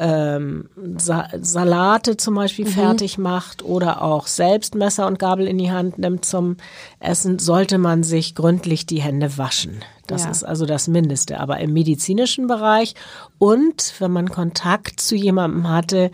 ähm, 0.00 0.70
Sa 0.96 1.28
Salate 1.42 2.16
zum 2.16 2.34
Beispiel 2.34 2.64
mhm. 2.64 2.70
fertig 2.70 3.18
macht 3.18 3.62
oder 3.62 4.02
auch 4.02 4.26
selbst 4.26 4.74
Messer 4.74 5.06
und 5.06 5.18
Gabel 5.18 5.46
in 5.46 5.58
die 5.58 5.70
Hand 5.70 5.98
nimmt 5.98 6.24
zum 6.24 6.56
Essen, 7.00 7.38
sollte 7.38 7.76
man 7.76 8.02
sich 8.02 8.34
gründlich 8.34 8.86
die 8.86 9.02
Hände 9.02 9.36
waschen. 9.36 9.84
Das 10.06 10.24
ja. 10.24 10.30
ist 10.30 10.42
also 10.42 10.64
das 10.64 10.88
Mindeste. 10.88 11.38
Aber 11.38 11.60
im 11.60 11.74
medizinischen 11.74 12.46
Bereich 12.46 12.94
und 13.38 13.92
wenn 13.98 14.10
man 14.10 14.30
Kontakt 14.30 15.00
zu 15.00 15.14
jemandem 15.14 15.68
hatte, 15.68 16.10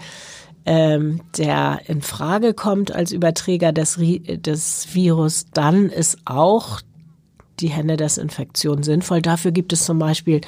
ähm, 0.64 1.20
der 1.38 1.80
in 1.86 2.02
Frage 2.02 2.54
kommt 2.54 2.90
als 2.90 3.12
Überträger 3.12 3.72
des, 3.72 4.00
des 4.00 4.88
Virus, 4.92 5.46
dann 5.54 5.90
ist 5.90 6.18
auch 6.24 6.80
die 7.60 7.68
Händedesinfektion 7.68 8.82
sinnvoll. 8.82 9.22
Dafür 9.22 9.52
gibt 9.52 9.72
es 9.72 9.84
zum 9.84 10.00
Beispiel 10.00 10.40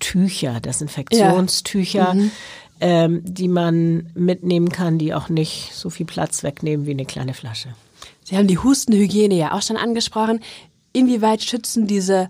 Tücher, 0.00 0.60
Desinfektionstücher. 0.60 1.98
Ja. 1.98 2.14
Mhm 2.14 2.30
ähm, 2.80 3.22
die 3.24 3.48
man 3.48 4.10
mitnehmen 4.14 4.68
kann, 4.68 4.98
die 4.98 5.14
auch 5.14 5.28
nicht 5.28 5.72
so 5.74 5.90
viel 5.90 6.06
Platz 6.06 6.42
wegnehmen 6.42 6.86
wie 6.86 6.90
eine 6.92 7.06
kleine 7.06 7.34
Flasche. 7.34 7.68
Sie 8.24 8.36
haben 8.36 8.48
die 8.48 8.58
Hustenhygiene 8.58 9.34
ja 9.34 9.52
auch 9.52 9.62
schon 9.62 9.76
angesprochen. 9.76 10.40
Inwieweit 10.92 11.42
schützen 11.42 11.86
diese 11.86 12.28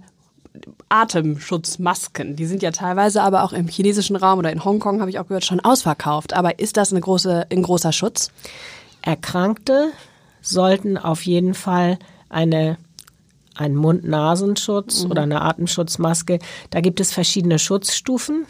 Atemschutzmasken, 0.88 2.36
die 2.36 2.46
sind 2.46 2.62
ja 2.62 2.70
teilweise 2.70 3.22
aber 3.22 3.44
auch 3.44 3.52
im 3.52 3.68
chinesischen 3.68 4.16
Raum 4.16 4.38
oder 4.38 4.52
in 4.52 4.64
Hongkong, 4.64 5.00
habe 5.00 5.10
ich 5.10 5.18
auch 5.18 5.26
gehört, 5.26 5.44
schon 5.44 5.60
ausverkauft. 5.60 6.32
Aber 6.32 6.58
ist 6.58 6.76
das 6.76 6.92
eine 6.92 7.00
große, 7.00 7.46
ein 7.50 7.62
großer 7.62 7.92
Schutz? 7.92 8.30
Erkrankte 9.02 9.90
sollten 10.40 10.96
auf 10.96 11.22
jeden 11.22 11.54
Fall 11.54 11.98
eine 12.28 12.78
einen 13.56 13.76
Mund-Nasenschutz 13.76 15.04
mhm. 15.04 15.10
oder 15.10 15.22
eine 15.22 15.42
Atemschutzmaske. 15.42 16.38
Da 16.70 16.80
gibt 16.80 17.00
es 17.00 17.12
verschiedene 17.12 17.58
Schutzstufen. 17.58 18.46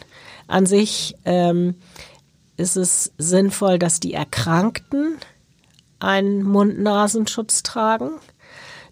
An 0.47 0.65
sich 0.65 1.15
ähm, 1.25 1.75
ist 2.57 2.75
es 2.75 3.13
sinnvoll, 3.17 3.79
dass 3.79 3.99
die 3.99 4.13
Erkrankten 4.13 5.17
einen 5.99 6.43
Mund-Nasenschutz 6.43 7.63
tragen. 7.63 8.11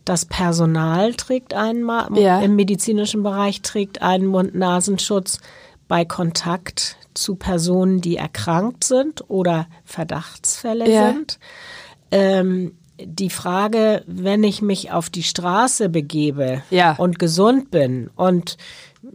Das 0.05 0.25
Personal 0.25 1.13
trägt 1.15 1.53
einen, 1.53 1.87
ja. 2.15 2.41
im 2.41 2.55
medizinischen 2.55 3.23
Bereich 3.23 3.61
trägt 3.61 4.01
einen 4.01 4.27
Mund-Nasenschutz 4.27 5.39
bei 5.87 6.05
Kontakt 6.05 6.97
zu 7.15 7.35
Personen, 7.35 8.01
die 8.01 8.17
erkrankt 8.17 8.83
sind 8.83 9.27
oder 9.29 9.67
Verdachtsfälle 9.83 10.89
ja. 10.89 11.11
sind. 11.11 11.39
Ähm, 12.11 12.77
die 13.01 13.29
Frage, 13.29 14.03
wenn 14.07 14.43
ich 14.43 14.61
mich 14.61 14.91
auf 14.91 15.09
die 15.09 15.23
Straße 15.23 15.89
begebe 15.89 16.63
ja. 16.69 16.95
und 16.95 17.19
gesund 17.19 17.71
bin 17.71 18.09
und 18.15 18.57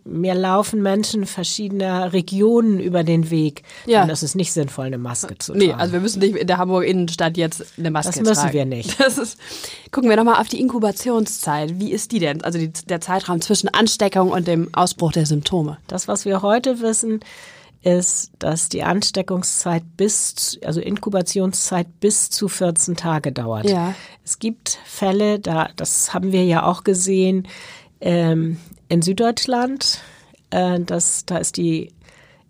mir 0.04 0.34
laufen 0.34 0.82
Menschen 0.82 1.26
verschiedener 1.26 2.12
Regionen 2.12 2.80
über 2.80 3.02
den 3.02 3.30
Weg, 3.30 3.62
ja. 3.87 4.00
dann 4.00 4.10
ist 4.10 4.22
es 4.22 4.34
nicht 4.34 4.52
sinnvoll, 4.52 4.87
eine 4.87 4.99
Maske 4.99 5.37
zu 5.38 5.52
tragen. 5.52 5.66
Nee, 5.66 5.72
also 5.72 5.92
wir 5.92 6.00
müssen 6.00 6.20
nicht 6.20 6.37
in 6.37 6.46
der 6.46 6.58
Hamburger 6.58 6.87
Innenstadt 6.87 7.37
jetzt 7.37 7.64
eine 7.78 7.90
Maske 7.90 8.12
tragen. 8.12 8.25
Das 8.25 8.30
müssen 8.30 8.52
tragen. 8.52 8.54
wir 8.54 8.64
nicht. 8.64 9.00
Ist, 9.00 9.38
gucken 9.90 10.08
wir 10.08 10.16
nochmal 10.16 10.40
auf 10.40 10.49
die 10.49 10.60
Inkubationszeit. 10.60 11.80
Wie 11.80 11.90
ist 11.90 12.12
die 12.12 12.20
denn? 12.20 12.42
Also 12.42 12.58
die, 12.58 12.70
der 12.88 13.00
Zeitraum 13.00 13.40
zwischen 13.40 13.68
Ansteckung 13.68 14.30
und 14.30 14.46
dem 14.46 14.68
Ausbruch 14.72 15.12
der 15.12 15.26
Symptome. 15.26 15.78
Das, 15.88 16.06
was 16.06 16.25
wir 16.25 16.42
heute 16.42 16.80
wissen, 16.80 17.20
ist, 17.82 18.32
dass 18.38 18.68
die 18.68 18.82
Ansteckungszeit 18.82 19.82
bis, 19.96 20.58
also 20.64 20.80
Inkubationszeit 20.80 21.87
bis 22.00 22.28
zu 22.28 22.49
14 22.49 22.96
Tage 22.96 23.32
dauert. 23.32 23.68
Ja. 23.68 23.94
Es 24.25 24.38
gibt 24.38 24.78
Fälle, 24.84 25.38
da, 25.38 25.70
das 25.76 26.12
haben 26.12 26.32
wir 26.32 26.44
ja 26.44 26.64
auch 26.64 26.84
gesehen, 26.84 27.49
ähm, 28.00 28.58
in 28.88 29.02
Süddeutschland, 29.02 30.00
äh, 30.50 30.78
das, 30.80 31.25
da 31.25 31.38
ist 31.38 31.56
die 31.56 31.92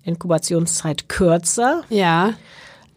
Inkubationszeit 0.02 1.08
kürzer. 1.08 1.82
Ja. 1.90 2.34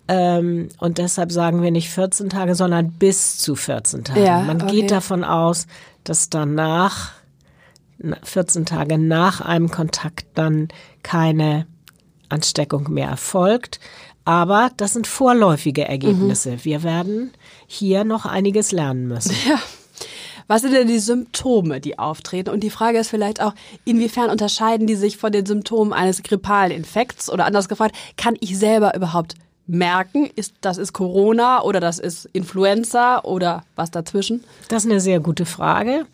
Ähm, 0.08 0.70
und 0.80 0.98
deshalb 0.98 1.32
sagen 1.32 1.62
wir 1.62 1.72
nicht 1.72 1.90
14 1.90 2.30
Tage, 2.30 2.56
sondern 2.56 2.92
bis 2.94 3.38
zu 3.38 3.56
14 3.56 4.06
Tage. 4.06 4.24
Ja, 4.24 4.42
Man 4.42 4.62
okay. 4.62 4.82
geht 4.82 4.92
davon 4.92 5.24
aus, 5.24 5.68
dass 6.04 6.30
danach, 6.30 7.12
14 8.24 8.66
Tage 8.66 8.98
nach 8.98 9.40
einem 9.40 9.70
Kontakt 9.70 10.26
dann 10.34 10.68
keine 11.04 11.68
Ansteckung 12.34 12.92
mehr 12.92 13.08
erfolgt. 13.08 13.80
Aber 14.26 14.72
das 14.78 14.94
sind 14.94 15.08
vorläufige 15.08 15.88
Ergebnisse. 15.88 16.52
Mhm. 16.52 16.64
Wir 16.66 16.84
werden 16.84 17.32
hier 17.68 18.04
noch 18.04 18.26
einiges 18.26 18.72
lernen 18.72 19.08
müssen. 19.08 19.36
Ja. 19.48 19.60
Was 20.48 20.62
sind 20.62 20.74
denn 20.74 20.88
die 20.88 21.00
Symptome, 21.00 21.80
die 21.80 22.00
auftreten? 22.00 22.50
Und 22.50 22.62
die 22.62 22.70
Frage 22.70 22.98
ist 22.98 23.10
vielleicht 23.10 23.42
auch, 23.42 23.54
inwiefern 23.86 24.30
unterscheiden 24.30 24.88
die 24.88 24.96
sich 24.96 25.18
von 25.18 25.32
den 25.32 25.46
Symptomen 25.46 25.94
eines 25.94 26.22
grippalen 26.22 26.72
Infekts? 26.72 27.32
Oder 27.32 27.46
anders 27.46 27.70
gefragt, 27.70 27.96
kann 28.18 28.36
ich 28.40 28.58
selber 28.58 28.96
überhaupt 28.96 29.36
merken, 29.66 30.30
ist, 30.36 30.56
das 30.62 30.78
ist 30.78 30.94
Corona 30.94 31.62
oder 31.62 31.80
das 31.80 32.00
ist 32.00 32.26
Influenza 32.34 33.22
oder 33.24 33.64
was 33.76 33.92
dazwischen? 33.92 34.44
Das 34.68 34.84
ist 34.84 34.92
eine 34.92 35.00
sehr 35.00 35.20
gute 35.20 35.46
Frage. 35.46 36.06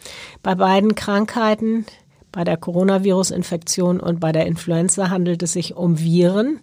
Bei 0.44 0.56
beiden 0.56 0.94
Krankheiten 0.94 1.86
bei 2.32 2.44
der 2.44 2.58
Coronavirus-Infektion 2.58 4.00
und 4.00 4.20
bei 4.20 4.32
der 4.32 4.46
Influenza 4.46 5.10
handelt 5.10 5.44
es 5.44 5.54
sich 5.54 5.76
um 5.76 6.00
Viren. 6.00 6.60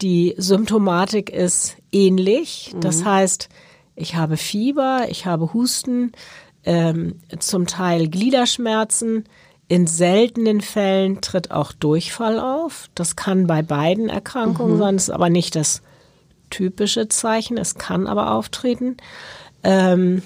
Die 0.00 0.34
Symptomatik 0.36 1.30
ist 1.30 1.76
ähnlich. 1.90 2.72
Mhm. 2.74 2.80
Das 2.80 3.04
heißt, 3.04 3.48
ich 3.94 4.16
habe 4.16 4.36
Fieber, 4.36 5.06
ich 5.08 5.26
habe 5.26 5.52
Husten, 5.52 6.12
ähm, 6.64 7.20
zum 7.38 7.66
Teil 7.66 8.08
Gliederschmerzen. 8.08 9.24
In 9.68 9.86
seltenen 9.86 10.60
Fällen 10.60 11.20
tritt 11.20 11.50
auch 11.50 11.72
Durchfall 11.72 12.38
auf. 12.38 12.90
Das 12.94 13.16
kann 13.16 13.46
bei 13.46 13.62
beiden 13.62 14.08
Erkrankungen 14.08 14.74
mhm. 14.74 14.78
sein, 14.78 14.96
das 14.96 15.04
ist 15.04 15.14
aber 15.14 15.30
nicht 15.30 15.56
das 15.56 15.82
typische 16.50 17.08
Zeichen. 17.08 17.56
Es 17.56 17.76
kann 17.76 18.06
aber 18.06 18.32
auftreten. 18.32 18.96
Ähm, 19.62 20.22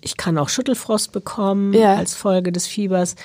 ich 0.00 0.16
kann 0.16 0.38
auch 0.38 0.48
Schüttelfrost 0.48 1.12
bekommen 1.12 1.72
ja. 1.72 1.96
als 1.96 2.14
Folge 2.14 2.52
des 2.52 2.66
Fiebers. 2.66 3.16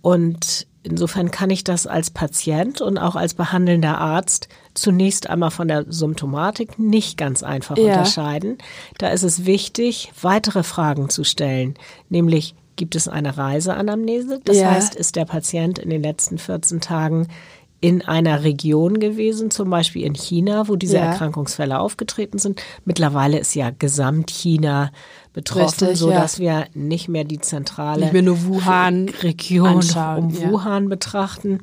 Und 0.00 0.66
insofern 0.82 1.30
kann 1.30 1.50
ich 1.50 1.64
das 1.64 1.86
als 1.86 2.10
Patient 2.10 2.80
und 2.80 2.98
auch 2.98 3.16
als 3.16 3.34
behandelnder 3.34 3.98
Arzt 3.98 4.48
zunächst 4.74 5.28
einmal 5.28 5.50
von 5.50 5.68
der 5.68 5.86
Symptomatik 5.88 6.78
nicht 6.78 7.16
ganz 7.18 7.42
einfach 7.42 7.76
ja. 7.76 7.84
unterscheiden. 7.84 8.58
Da 8.98 9.08
ist 9.08 9.24
es 9.24 9.44
wichtig, 9.44 10.12
weitere 10.22 10.62
Fragen 10.62 11.08
zu 11.08 11.24
stellen, 11.24 11.74
nämlich 12.08 12.54
gibt 12.76 12.94
es 12.94 13.08
eine 13.08 13.36
Reiseanamnese? 13.36 14.40
Das 14.44 14.56
ja. 14.56 14.70
heißt, 14.70 14.94
ist 14.94 15.16
der 15.16 15.24
Patient 15.24 15.78
in 15.78 15.90
den 15.90 16.02
letzten 16.02 16.38
14 16.38 16.80
Tagen 16.80 17.26
in 17.80 18.02
einer 18.02 18.42
Region 18.42 18.98
gewesen, 18.98 19.50
zum 19.50 19.70
Beispiel 19.70 20.04
in 20.04 20.14
China, 20.14 20.68
wo 20.68 20.76
diese 20.76 20.96
ja. 20.96 21.06
Erkrankungsfälle 21.06 21.78
aufgetreten 21.78 22.38
sind. 22.38 22.60
Mittlerweile 22.84 23.38
ist 23.38 23.54
ja 23.54 23.70
Gesamtchina 23.70 24.90
betroffen, 25.38 25.86
Richtig, 25.86 26.00
so 26.00 26.10
dass 26.10 26.38
ja. 26.38 26.42
wir 26.42 26.66
nicht 26.74 27.08
mehr 27.08 27.22
die 27.22 27.38
zentrale 27.38 28.00
nicht 28.00 28.12
mehr 28.12 28.22
nur 28.22 28.44
Wuhan 28.44 29.08
Region 29.22 29.76
um 29.76 30.30
ja. 30.30 30.50
Wuhan 30.50 30.88
betrachten. 30.88 31.60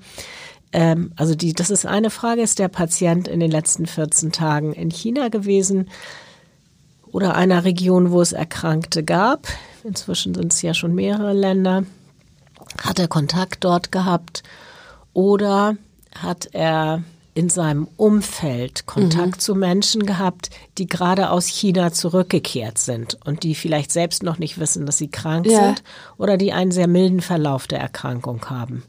Ähm, 0.71 1.11
also 1.17 1.35
die, 1.35 1.51
das 1.51 1.71
ist 1.71 1.85
eine 1.85 2.09
Frage, 2.09 2.41
ist 2.41 2.57
der 2.57 2.69
Patient 2.69 3.27
in 3.27 3.41
den 3.41 3.51
letzten 3.51 3.85
14 3.85 4.31
Tagen 4.31 4.71
in 4.71 4.91
China 4.91 5.27
gewesen 5.27 5.89
oder 7.11 7.35
einer 7.35 7.65
Region, 7.65 8.11
wo 8.11 8.21
es 8.21 8.31
Erkrankte 8.31 9.03
gab? 9.03 9.49
Inzwischen 9.83 10.33
sind 10.33 10.53
es 10.53 10.61
ja 10.61 10.73
schon 10.73 10.95
mehrere 10.95 11.33
Länder. 11.33 11.83
Hat 12.81 12.97
er 12.97 13.09
Kontakt 13.09 13.65
dort 13.65 13.91
gehabt? 13.91 14.43
Oder 15.11 15.75
hat 16.17 16.47
er 16.53 17.03
in 17.35 17.49
seinem 17.49 17.87
Umfeld 17.97 18.85
Kontakt 18.87 19.35
mhm. 19.35 19.39
zu 19.39 19.55
Menschen 19.55 20.05
gehabt, 20.05 20.49
die 20.77 20.87
gerade 20.87 21.29
aus 21.29 21.45
China 21.45 21.91
zurückgekehrt 21.91 22.77
sind 22.77 23.19
und 23.25 23.43
die 23.43 23.55
vielleicht 23.55 23.91
selbst 23.91 24.23
noch 24.23 24.39
nicht 24.39 24.57
wissen, 24.57 24.85
dass 24.85 24.97
sie 24.97 25.09
krank 25.09 25.45
ja. 25.45 25.65
sind 25.65 25.83
oder 26.17 26.37
die 26.37 26.53
einen 26.53 26.71
sehr 26.71 26.87
milden 26.87 27.21
Verlauf 27.21 27.67
der 27.67 27.79
Erkrankung 27.79 28.49
haben. 28.49 28.83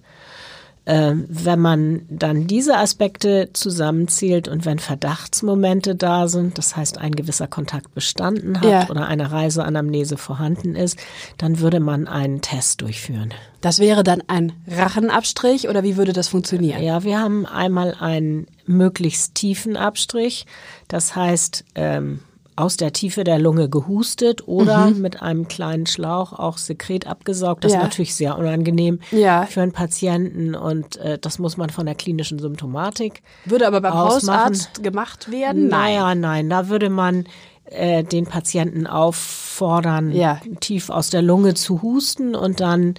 Äh, 0.86 1.12
wenn 1.28 1.60
man 1.60 2.02
dann 2.08 2.46
diese 2.46 2.76
Aspekte 2.78 3.50
zusammenzählt 3.52 4.48
und 4.48 4.64
wenn 4.64 4.78
Verdachtsmomente 4.78 5.94
da 5.94 6.26
sind, 6.28 6.56
das 6.58 6.76
heißt 6.76 6.98
ein 6.98 7.14
gewisser 7.14 7.46
Kontakt 7.46 7.94
bestanden 7.94 8.60
hat 8.60 8.70
Ja. 8.70 8.88
oder 8.88 9.06
eine 9.06 9.30
Reiseanamnese 9.30 10.16
vorhanden 10.16 10.74
ist, 10.74 10.98
dann 11.38 11.60
würde 11.60 11.80
man 11.80 12.08
einen 12.08 12.40
Test 12.40 12.80
durchführen. 12.80 13.34
Das 13.60 13.78
wäre 13.80 14.04
dann 14.04 14.22
ein 14.28 14.52
Rachenabstrich 14.68 15.68
oder 15.68 15.82
wie 15.82 15.96
würde 15.96 16.12
das 16.12 16.28
funktionieren? 16.28 16.82
Ja, 16.82 17.02
wir 17.04 17.18
haben 17.20 17.46
einmal 17.46 17.94
einen 17.98 18.46
möglichst 18.66 19.34
tiefen 19.34 19.76
Abstrich, 19.76 20.46
das 20.88 21.14
heißt 21.16 21.64
ähm, 21.74 22.20
aus 22.56 22.76
der 22.78 22.92
Tiefe 22.92 23.22
der 23.22 23.38
Lunge 23.38 23.68
gehustet 23.68 24.48
oder 24.48 24.90
mit 24.90 25.20
einem 25.22 25.46
kleinen 25.46 25.86
Schlauch 25.86 26.32
auch 26.32 26.56
Sekret 26.58 27.06
abgesaugt. 27.06 27.64
Das 27.64 27.72
Mhm. 27.72 27.74
Ja. 27.76 27.80
ist 27.82 27.84
natürlich 27.90 28.14
sehr 28.14 28.38
unangenehm 28.38 29.00
Ja. 29.10 29.44
für 29.46 29.60
einen 29.62 29.72
Patienten 29.72 30.54
und 30.54 30.96
äh, 30.96 31.18
das 31.18 31.38
muss 31.38 31.56
man 31.58 31.68
von 31.70 31.84
der 31.86 31.94
klinischen 31.94 32.38
Symptomatik 32.38 33.22
Würde 33.44 33.66
aber 33.66 33.80
beim 33.82 33.92
Ausmachen. 33.92 34.40
Hausarzt 34.54 34.82
gemacht 34.82 35.30
werden? 35.30 35.68
Naja, 35.68 36.14
nein, 36.14 36.48
da 36.48 36.68
würde 36.68 36.88
man 36.90 37.24
äh, 37.66 38.04
den 38.04 38.26
Patienten 38.26 38.86
auffordern, 38.86 40.12
Ja. 40.12 40.40
tief 40.60 40.88
aus 40.88 41.10
der 41.10 41.20
Lunge 41.22 41.54
zu 41.54 41.82
husten 41.82 42.34
und 42.34 42.60
dann 42.60 42.94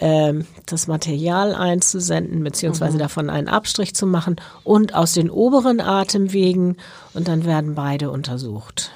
ähm, 0.00 0.46
das 0.66 0.86
Material 0.86 1.54
einzusenden, 1.54 2.42
beziehungsweise 2.42 2.94
Mhm. 2.94 3.00
davon 3.00 3.30
einen 3.30 3.48
Abstrich 3.48 3.94
zu 3.94 4.06
machen 4.06 4.36
und 4.64 4.94
aus 4.94 5.12
den 5.12 5.30
oberen 5.30 5.80
Atemwegen 5.80 6.76
und 7.14 7.28
dann 7.28 7.44
werden 7.44 7.74
beide 7.74 8.10
untersucht. 8.10 8.90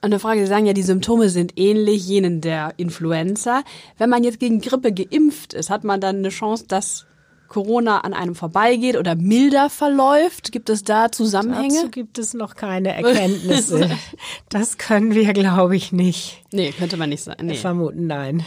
Und 0.00 0.12
eine 0.12 0.20
Frage, 0.20 0.40
Sie 0.40 0.46
sagen 0.46 0.66
ja, 0.66 0.74
die 0.74 0.82
Symptome 0.84 1.28
sind 1.28 1.58
ähnlich 1.58 2.06
jenen 2.06 2.40
der 2.40 2.74
Influenza. 2.76 3.62
Wenn 3.96 4.08
man 4.10 4.22
jetzt 4.22 4.38
gegen 4.38 4.60
Grippe 4.60 4.92
geimpft 4.92 5.54
ist, 5.54 5.70
hat 5.70 5.82
man 5.82 6.00
dann 6.00 6.18
eine 6.18 6.28
Chance, 6.28 6.66
dass 6.68 7.06
Corona 7.48 8.00
an 8.00 8.14
einem 8.14 8.34
vorbeigeht 8.34 8.96
oder 8.96 9.14
milder 9.14 9.70
verläuft? 9.70 10.52
Gibt 10.52 10.70
es 10.70 10.84
da 10.84 11.10
Zusammenhänge? 11.10 11.74
Dazu 11.74 11.90
gibt 11.90 12.18
es 12.18 12.34
noch 12.34 12.54
keine 12.54 12.94
Erkenntnisse. 12.94 13.90
das 14.48 14.78
können 14.78 15.14
wir, 15.14 15.32
glaube 15.32 15.76
ich, 15.76 15.92
nicht 15.92 16.38
Nee, 16.50 16.72
könnte 16.72 16.96
man 16.96 17.10
nicht 17.10 17.22
sagen. 17.22 17.46
Nee. 17.46 17.54
vermuten. 17.54 18.06
Nein. 18.06 18.42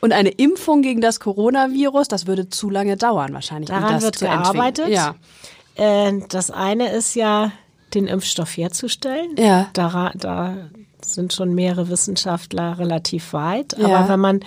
Und 0.00 0.12
eine 0.12 0.30
Impfung 0.30 0.82
gegen 0.82 1.00
das 1.00 1.20
Coronavirus, 1.20 2.08
das 2.08 2.26
würde 2.26 2.48
zu 2.48 2.70
lange 2.70 2.96
dauern 2.96 3.32
wahrscheinlich. 3.32 3.70
um 3.70 3.76
Daran 3.76 3.94
das 3.94 4.02
wird 4.02 4.16
zu 4.16 4.26
entwickeln. 4.26 4.52
gearbeitet. 4.52 4.88
Ja. 4.88 5.14
Äh, 5.76 6.20
das 6.28 6.50
eine 6.50 6.90
ist 6.92 7.14
ja, 7.14 7.52
den 7.94 8.08
Impfstoff 8.08 8.56
herzustellen. 8.56 9.36
Ja. 9.38 9.68
Da, 9.72 10.10
da 10.16 10.56
sind 11.04 11.32
schon 11.32 11.54
mehrere 11.54 11.88
Wissenschaftler 11.88 12.78
relativ 12.78 13.32
weit. 13.32 13.76
Ja. 13.78 13.86
Aber 13.86 14.08
wenn 14.08 14.20
man 14.20 14.40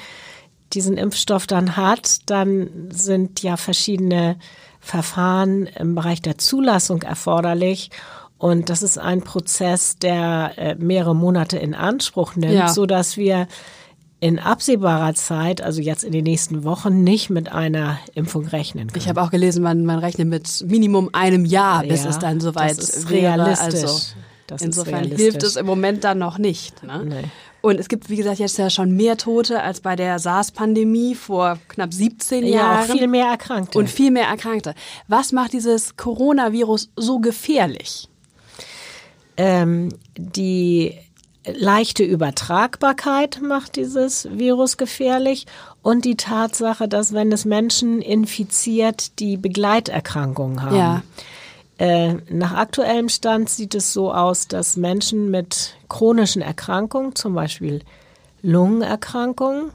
diesen 0.73 0.97
Impfstoff 0.97 1.47
dann 1.47 1.77
hat, 1.77 2.29
dann 2.29 2.69
sind 2.91 3.41
ja 3.43 3.57
verschiedene 3.57 4.37
Verfahren 4.79 5.67
im 5.67 5.95
Bereich 5.95 6.21
der 6.21 6.37
Zulassung 6.37 7.01
erforderlich. 7.01 7.89
Und 8.37 8.69
das 8.69 8.83
ist 8.83 8.97
ein 8.99 9.21
Prozess, 9.23 9.97
der 9.97 10.51
äh, 10.57 10.75
mehrere 10.75 11.15
Monate 11.15 11.57
in 11.57 11.73
Anspruch 11.73 12.35
nimmt, 12.35 12.53
Ja. 12.53 12.67
so 12.69 12.85
dass 12.85 13.17
wir 13.17 13.47
in 14.19 14.39
absehbarer 14.39 15.13
Zeit, 15.13 15.61
also 15.61 15.81
jetzt 15.81 16.03
in 16.03 16.11
den 16.11 16.23
nächsten 16.23 16.63
Wochen, 16.63 17.03
nicht 17.03 17.29
mit 17.29 17.51
einer 17.51 17.99
Impfung 18.15 18.47
rechnen 18.47 18.87
können. 18.87 19.01
Ich 19.01 19.07
habe 19.09 19.21
auch 19.21 19.29
gelesen, 19.29 19.61
man, 19.63 19.85
man 19.85 19.99
rechnet 19.99 20.27
mit 20.27 20.63
Minimum 20.67 21.09
einem 21.13 21.45
Jahr, 21.45 21.83
bis 21.83 22.03
Ja, 22.03 22.09
es 22.09 22.19
dann 22.19 22.39
soweit 22.39 22.77
das 22.77 22.89
ist 22.89 23.09
wäre. 23.09 23.33
realistisch. 23.43 23.83
Also 23.83 24.01
Das 24.47 24.61
insofern 24.61 25.03
hilft 25.03 25.43
es 25.43 25.55
im 25.55 25.65
Moment 25.67 26.03
dann 26.03 26.17
noch 26.19 26.37
nicht. 26.39 26.81
Ne? 26.83 27.03
Nee. 27.05 27.23
Und 27.67 27.79
es 27.79 27.87
gibt, 27.89 28.09
wie 28.09 28.15
gesagt, 28.15 28.39
jetzt 28.39 28.57
ja 28.57 28.69
schon 28.69 28.91
mehr 28.95 29.17
Tote 29.17 29.61
als 29.61 29.81
bei 29.81 29.95
der 29.95 30.19
SARS-Pandemie 30.19 31.15
vor 31.15 31.57
knapp 31.67 31.93
17 31.93 32.45
Ja, 32.45 32.55
Jahren. 32.55 32.89
auch 32.89 32.95
viel 32.95 33.07
mehr 33.07 33.27
Erkrankte. 33.27 33.77
und 33.77 33.89
viel 33.89 34.11
mehr 34.11 34.27
Erkrankte. 34.27 34.73
Was 35.07 35.31
macht 35.31 35.53
dieses 35.53 35.95
Coronavirus 35.97 36.89
so 36.95 37.19
gefährlich? 37.19 38.07
ähm, 39.39 39.89
die 40.17 40.95
leichte 41.45 42.03
Übertragbarkeit 42.03 43.39
macht 43.41 43.75
dieses 43.75 44.27
Virus 44.31 44.77
gefährlich 44.77 45.45
und 45.83 46.05
die 46.05 46.17
Tatsache, 46.17 46.87
dass 46.87 47.13
wenn 47.13 47.31
es 47.31 47.45
Menschen 47.45 48.01
infiziert, 48.01 49.19
die 49.19 49.37
Begleiterkrankungen 49.37 50.61
haben. 50.63 50.75
Ja. 50.75 51.01
Äh, 51.77 52.15
nach 52.29 52.53
aktuellem 52.53 53.09
Stand 53.09 53.49
sieht 53.49 53.75
es 53.75 53.93
so 53.93 54.11
aus, 54.11 54.47
dass 54.47 54.77
Menschen 54.77 55.29
mit 55.29 55.75
chronischen 55.89 56.41
Erkrankungen, 56.41 57.15
zum 57.15 57.35
Beispiel 57.35 57.81
Lungenerkrankungen, 58.41 59.71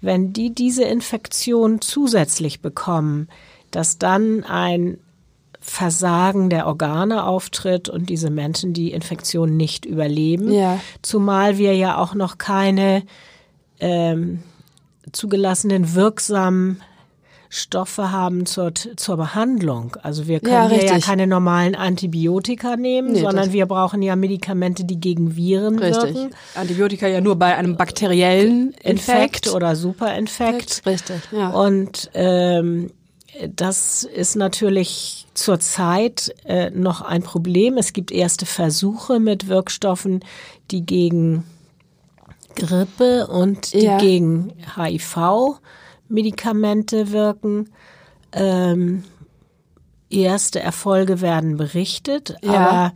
wenn 0.00 0.32
die 0.32 0.54
diese 0.54 0.84
Infektion 0.84 1.80
zusätzlich 1.80 2.60
bekommen, 2.60 3.28
dass 3.70 3.98
dann 3.98 4.44
ein 4.44 4.98
Versagen 5.60 6.50
der 6.50 6.66
Organe 6.66 7.24
auftritt 7.24 7.88
und 7.88 8.10
diese 8.10 8.28
Menschen 8.28 8.74
die 8.74 8.92
Infektion 8.92 9.56
nicht 9.56 9.86
überleben. 9.86 10.52
Ja. 10.52 10.78
Zumal 11.00 11.56
wir 11.56 11.74
ja 11.74 11.96
auch 11.96 12.14
noch 12.14 12.36
keine 12.36 13.02
ähm, 13.80 14.42
zugelassenen 15.12 15.94
wirksamen 15.94 16.82
Stoffe 17.56 18.10
haben 18.10 18.46
zur, 18.46 18.72
zur 18.74 19.16
Behandlung. 19.16 19.96
Also 20.02 20.26
wir 20.26 20.40
können 20.40 20.72
Ja, 20.72 20.82
ja 20.94 20.98
keine 20.98 21.28
normalen 21.28 21.76
Antibiotika 21.76 22.76
nehmen, 22.76 23.12
Nee, 23.12 23.20
sondern 23.20 23.52
wir 23.52 23.66
brauchen 23.66 24.02
ja 24.02 24.16
Medikamente, 24.16 24.84
die 24.84 24.98
gegen 24.98 25.36
Viren 25.36 25.78
Richtig. 25.78 26.16
wirken. 26.16 26.34
Antibiotika 26.56 27.06
ja 27.06 27.20
nur 27.20 27.36
bei 27.36 27.54
einem 27.56 27.76
bakteriellen 27.76 28.72
Infekt 28.82 29.46
Infekt. 29.46 29.48
oder 29.52 29.76
Superinfekt. 29.76 30.82
Richtig, 30.84 31.20
ja. 31.30 31.50
Und 31.50 32.10
ähm, 32.14 32.90
das 33.54 34.02
ist 34.02 34.34
natürlich 34.34 35.26
zurzeit 35.34 36.34
äh, 36.46 36.70
noch 36.70 37.02
ein 37.02 37.22
Problem. 37.22 37.78
Es 37.78 37.92
gibt 37.92 38.10
erste 38.10 38.46
Versuche 38.46 39.20
mit 39.20 39.46
Wirkstoffen, 39.46 40.24
die 40.72 40.84
gegen 40.84 41.44
Grippe 42.56 43.28
und 43.28 43.72
die 43.74 43.84
Ja. 43.84 43.98
gegen 43.98 44.52
HIV 44.76 45.60
Medikamente 46.08 47.12
wirken. 47.12 47.70
Ähm, 48.32 49.04
erste 50.10 50.60
Erfolge 50.60 51.20
werden 51.20 51.56
berichtet, 51.56 52.36
Ja. 52.42 52.52
aber 52.52 52.92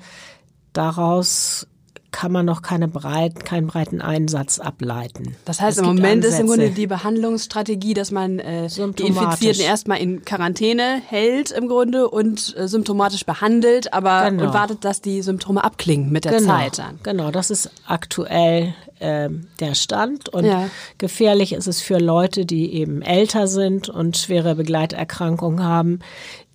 daraus 0.73 1.67
kann 2.11 2.33
man 2.33 2.47
noch 2.47 2.63
keine 2.63 2.89
breit, 2.89 3.45
keinen 3.45 3.67
breiten 3.67 4.01
Einsatz 4.01 4.59
ableiten. 4.59 5.37
Das 5.45 5.61
heißt, 5.61 5.77
Es 5.77 5.83
im 5.83 5.95
Moment 5.95 6.25
ist 6.25 6.39
im 6.39 6.43
Ansätze. 6.47 6.63
Grunde 6.63 6.71
die 6.75 6.87
Behandlungsstrategie, 6.87 7.93
dass 7.93 8.11
man 8.11 8.39
äh, 8.39 8.69
die. 8.69 9.03
Infizierten 9.03 9.61
erstmal 9.63 9.99
in 9.99 10.25
Quarantäne 10.25 11.03
hält 11.07 11.51
im 11.51 11.69
Grunde 11.69 12.09
und 12.09 12.57
äh, 12.57 12.67
symptomatisch 12.67 13.27
behandelt, 13.27 13.93
aber 13.93 14.31
Genau. 14.31 14.45
und 14.47 14.55
wartet, 14.55 14.85
dass 14.87 15.03
die 15.03 15.21
Symptome 15.21 15.63
abklingen 15.63 16.11
mit 16.11 16.25
der 16.25 16.33
genau, 16.33 16.47
Zeit 16.57 16.79
dann. 16.79 16.99
Genau, 17.03 17.31
das 17.31 17.51
ist 17.51 17.71
aktuell 17.87 18.75
ähm, 19.01 19.47
der 19.61 19.75
Stand. 19.75 20.29
Und 20.29 20.45
Ja. 20.45 20.69
gefährlich 20.99 21.53
ist 21.53 21.67
es 21.67 21.81
für 21.81 21.99
Leute, 21.99 22.47
die 22.47 22.75
eben 22.75 23.03
älter 23.03 23.47
sind 23.47 23.89
und 23.89 24.17
schwere 24.17 24.55
Begleiterkrankungen 24.55 25.63
haben. 25.65 26.01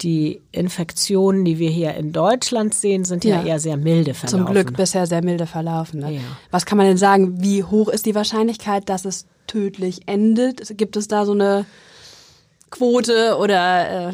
Die 0.02 0.42
Infektionen, 0.52 1.46
die 1.46 1.60
wir 1.60 1.70
hier 1.70 1.94
in 1.96 2.12
Deutschland 2.12 2.74
sehen, 2.74 3.06
sind 3.06 3.24
ja, 3.24 3.42
Ja. 3.42 3.46
eher 3.46 3.60
sehr 3.60 3.78
milde 3.78 4.14
verlaufen. 4.14 4.46
Zum 4.46 4.54
Glück 4.54 4.76
bisher 4.76 5.08
sehr 5.08 5.24
milde 5.24 5.46
verlaufen. 5.46 6.00
Ne? 6.02 6.14
Ja. 6.14 6.22
Was 6.52 6.66
kann 6.66 6.78
man 6.78 6.88
denn 6.88 6.98
sagen? 6.98 7.42
Wie 7.42 7.64
hoch 7.64 7.88
ist 7.90 8.06
die 8.06 8.16
Wahrscheinlichkeit, 8.16 8.90
dass 8.90 9.06
es 9.06 9.26
tödlich 9.48 10.02
endet? 10.08 10.78
Gibt 10.78 10.96
es 10.98 11.08
da 11.08 11.26
so 11.26 11.32
eine 11.34 11.66
Quote 12.70 13.38
oder 13.40 14.10
äh, 14.10 14.14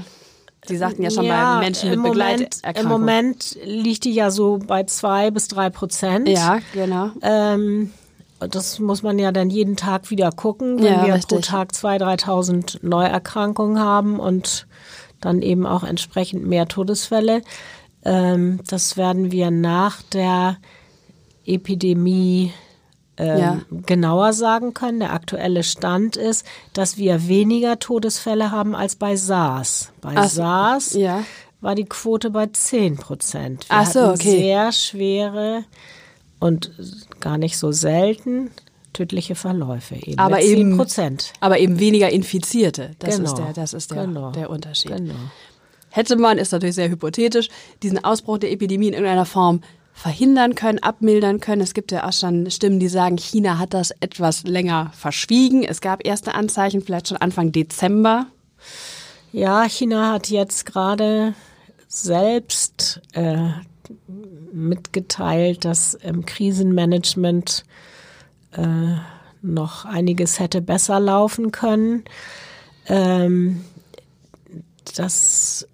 Sie 0.68 0.76
sagten 0.78 1.02
ja 1.02 1.10
schon 1.10 1.28
bei 1.28 1.60
Menschen 1.60 1.90
mit 1.90 2.00
Moment, 2.00 2.18
Im 2.18 2.40
Begleiterkrankungen. 2.50 2.92
Moment 3.00 3.58
liegt 3.64 4.04
die 4.04 4.12
ja 4.12 4.30
so 4.30 4.60
bei 4.68 4.84
zwei 4.84 5.32
bis 5.32 5.48
drei 5.48 5.70
Prozent. 5.70 6.28
Ja, 6.28 6.60
genau. 6.74 7.12
Ähm, 7.22 7.92
das 8.40 8.80
muss 8.80 9.04
man 9.04 9.20
ja 9.20 9.32
dann 9.32 9.50
jeden 9.50 9.76
Tag 9.76 10.10
wieder 10.10 10.32
gucken, 10.32 10.78
wenn 10.80 10.86
Ja, 10.94 11.06
wir 11.06 11.14
richtig. 11.16 11.38
pro 11.38 11.42
Tag 11.42 11.72
2.000, 11.72 12.24
3.000 12.24 12.78
Neuerkrankungen 12.82 13.80
haben 13.80 14.20
und 14.20 14.68
dann 15.22 15.42
eben 15.42 15.66
auch 15.66 15.84
entsprechend 15.84 16.46
mehr 16.48 16.68
Todesfälle. 16.68 17.42
Ähm, 18.06 18.62
das 18.68 18.96
werden 18.96 19.32
wir 19.32 19.52
nach 19.52 20.02
der 20.04 20.58
Epidemie 21.46 22.54
ähm, 23.18 23.38
Ja. 23.40 23.62
genauer 23.86 24.34
sagen 24.34 24.74
können. 24.74 25.00
Der 25.00 25.12
aktuelle 25.14 25.64
Stand 25.64 26.16
ist, 26.16 26.46
dass 26.74 26.98
wir 26.98 27.28
weniger 27.28 27.80
Todesfälle 27.80 28.52
haben 28.52 28.76
als 28.76 28.96
bei 28.96 29.16
SARS. 29.16 29.92
Bei 30.00 30.14
Ach 30.16 30.30
SARS 30.30 30.94
ja. 30.94 31.24
war 31.60 31.76
die 31.76 31.86
Quote 31.86 32.30
bei 32.30 32.48
10 32.48 32.96
Prozent. 32.98 33.68
Wir 33.70 33.76
Ach 33.78 33.86
so, 33.86 34.00
hatten 34.02 34.12
okay. 34.12 34.38
sehr 34.40 34.72
schwere 34.72 35.66
und 36.40 36.72
gar 37.20 37.38
nicht 37.38 37.58
so 37.58 37.72
selten 37.72 38.52
tödliche 38.94 39.36
Verläufe. 39.36 39.96
Eben 39.96 40.18
Aber 40.20 40.38
mit 40.38 40.46
10 40.46 40.58
eben- 40.60 40.78
Prozent. 40.78 41.34
Aber 41.40 41.60
eben 41.60 41.80
weniger 41.80 42.10
Infizierte. 42.10 42.92
Das 43.00 43.18
Genau. 43.18 43.30
ist 43.30 43.38
der, 43.38 43.54
das 43.54 43.74
ist 43.74 43.92
der, 43.92 44.06
Genau. 44.06 44.32
der 44.32 44.50
Unterschied. 44.50 44.96
Genau. 44.96 45.14
Hätte 45.92 46.16
man, 46.18 46.38
ist 46.38 46.52
natürlich 46.52 46.76
sehr 46.76 46.90
hypothetisch, 46.90 47.50
diesen 47.84 48.04
Ausbruch 48.04 48.38
der 48.40 48.52
Epidemie 48.52 48.88
in 48.88 48.94
irgendeiner 48.94 49.26
Form 49.26 49.62
verhindern 49.94 50.56
können, 50.56 50.80
abmildern 50.80 51.40
können. 51.40 51.62
Es 51.62 51.74
gibt 51.74 51.92
ja 51.92 52.08
auch 52.08 52.14
schon 52.14 52.50
Stimmen, 52.52 52.80
die 52.80 52.88
sagen, 52.88 53.18
China 53.18 53.58
hat 53.60 53.74
das 53.74 53.92
etwas 54.00 54.44
länger 54.44 54.92
verschwiegen. 54.96 55.64
Es 55.64 55.82
gab 55.82 56.06
erste 56.06 56.36
Anzeichen, 56.36 56.82
vielleicht 56.82 57.10
schon 57.10 57.18
Anfang 57.18 57.52
Dezember. 57.52 58.28
Ja, 59.34 59.64
China 59.66 60.14
hat 60.14 60.30
jetzt 60.30 60.66
gerade 60.66 61.34
selbst 61.88 63.02
äh, 63.14 63.50
mitgeteilt, 64.52 65.66
dass 65.66 65.94
im 65.94 66.26
Krisenmanagement 66.26 67.64
äh, 68.54 68.96
noch 69.42 69.86
einiges 69.86 70.40
hätte 70.40 70.62
besser 70.62 71.00
laufen 71.00 71.52
können. 71.52 72.04
Ähm, 72.88 73.64
das 74.96 75.68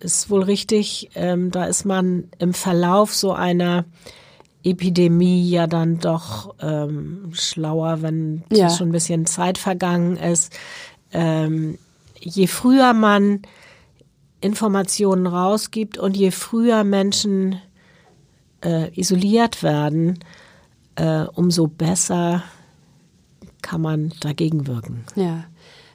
ist 0.00 0.30
wohl 0.30 0.42
richtig. 0.44 1.10
Ähm, 1.14 1.50
da 1.50 1.64
ist 1.64 1.84
man 1.84 2.24
im 2.38 2.54
Verlauf 2.54 3.14
so 3.14 3.32
einer 3.32 3.84
Epidemie 4.64 5.48
ja 5.48 5.66
dann 5.66 5.98
doch 5.98 6.54
ähm, 6.60 7.30
schlauer, 7.32 8.02
wenn 8.02 8.44
Ja. 8.52 8.70
schon 8.70 8.88
ein 8.88 8.92
bisschen 8.92 9.26
Zeit 9.26 9.58
vergangen 9.58 10.16
ist. 10.16 10.52
Ähm, 11.12 11.78
je 12.20 12.46
früher 12.46 12.92
man 12.92 13.42
Informationen 14.40 15.26
rausgibt 15.26 15.98
und 15.98 16.16
je 16.16 16.30
früher 16.30 16.84
Menschen 16.84 17.60
äh, 18.64 18.90
isoliert 18.98 19.62
werden, 19.62 20.18
äh, 20.96 21.24
umso 21.34 21.66
besser 21.66 22.42
kann 23.62 23.80
man 23.80 24.12
dagegen 24.20 24.66
wirken. 24.66 25.04
Ja. 25.16 25.44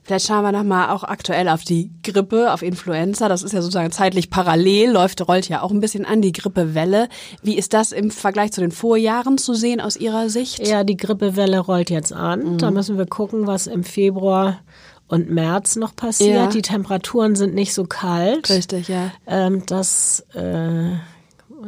Vielleicht 0.06 0.28
schauen 0.28 0.44
wir 0.44 0.52
nochmal 0.52 0.90
auch 0.90 1.06
aktuell 1.06 1.48
auf 1.48 1.64
die 1.64 1.90
Grippe, 2.04 2.52
auf 2.52 2.62
Influenza. 2.62 3.30
Das 3.30 3.42
ist 3.42 3.54
ja 3.54 3.62
sozusagen 3.62 3.92
zeitlich 3.92 4.30
parallel, 4.30 4.92
läuft, 4.92 5.26
rollt 5.26 5.48
ja 5.48 5.62
auch 5.62 5.72
ein 5.72 5.80
bisschen 5.80 6.04
an, 6.04 6.22
die 6.22 6.34
Grippewelle. 6.34 7.08
Wie 7.42 7.58
ist 7.58 7.74
das 7.74 7.94
im 7.94 8.12
Vergleich 8.12 8.52
zu 8.52 8.60
den 8.60 8.72
Vorjahren 8.72 9.38
zu 9.38 9.54
sehen 9.54 9.80
aus 9.80 9.96
Ihrer 9.96 10.30
Sicht? 10.30 10.68
Ja, 10.68 10.84
die 10.84 10.98
Grippewelle 10.98 11.60
rollt 11.60 11.90
jetzt 11.90 12.12
an. 12.12 12.58
Da 12.58 12.70
müssen 12.70 12.98
wir 12.98 13.06
gucken, 13.06 13.48
was 13.48 13.66
im 13.66 13.86
Februar 13.86 14.60
und 15.14 15.30
März 15.30 15.76
noch 15.76 15.96
passiert. 15.96 16.36
Ja. 16.36 16.48
Die 16.48 16.64
Temperaturen 16.64 17.36
sind 17.36 17.54
nicht 17.54 17.76
so 17.76 17.84
kalt. 17.84 18.50
Richtig, 18.50 18.88
ja. 18.88 19.12
Ähm, 19.28 19.64
das 19.68 20.26
äh, 20.34 20.94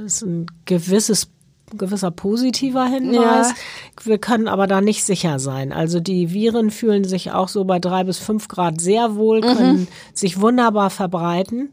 ist 0.04 0.24
ein 0.24 0.48
gewisses 0.66 1.30
gewisser 1.78 2.10
positiver 2.10 2.86
Hinweis. 2.86 3.50
Ja. 3.50 3.56
Wir 4.04 4.18
können 4.18 4.48
aber 4.48 4.66
da 4.66 4.82
nicht 4.82 5.04
sicher 5.04 5.40
sein. 5.40 5.74
Also 5.74 6.00
die 6.00 6.32
Viren 6.32 6.72
fühlen 6.72 7.04
sich 7.04 7.32
auch 7.32 7.48
so 7.48 7.66
bei 7.66 7.80
drei 7.80 8.04
bis 8.04 8.18
fünf 8.18 8.48
Grad 8.48 8.82
sehr 8.82 9.16
wohl, 9.16 9.42
können 9.42 9.88
sich 10.14 10.40
wunderbar 10.40 10.90
verbreiten 10.90 11.70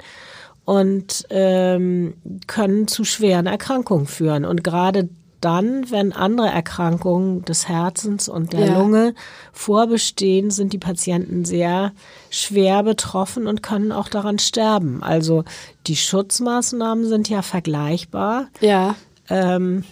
und 0.65 1.27
ähm, 1.31 2.15
können 2.47 2.87
zu 2.89 3.05
schweren 3.05 3.47
Erkrankungen 3.47 4.07
führen. 4.07 4.45
Und 4.45 4.65
gerade 4.65 5.09
dann, 5.43 5.91
wenn 5.91 6.13
andere 6.13 6.49
Erkrankungen 6.49 7.45
des 7.45 7.69
Herzens 7.69 8.29
und 8.29 8.53
der 8.53 8.67
Ja. 8.67 8.79
Lunge 8.79 9.15
vorbestehen, 9.53 10.51
sind 10.51 10.73
die 10.73 10.79
Patienten 10.79 11.45
sehr 11.45 11.93
schwer 12.31 12.83
betroffen 12.83 13.47
und 13.47 13.63
können 13.63 13.93
auch 13.93 14.09
daran 14.09 14.39
sterben. 14.39 15.03
Also 15.03 15.45
die 15.87 15.97
Schutzmaßnahmen 15.97 17.07
sind 17.07 17.29
ja 17.29 17.43
vergleichbar. 17.43 18.47
Ja, 18.61 18.95
Ähm, 19.29 19.85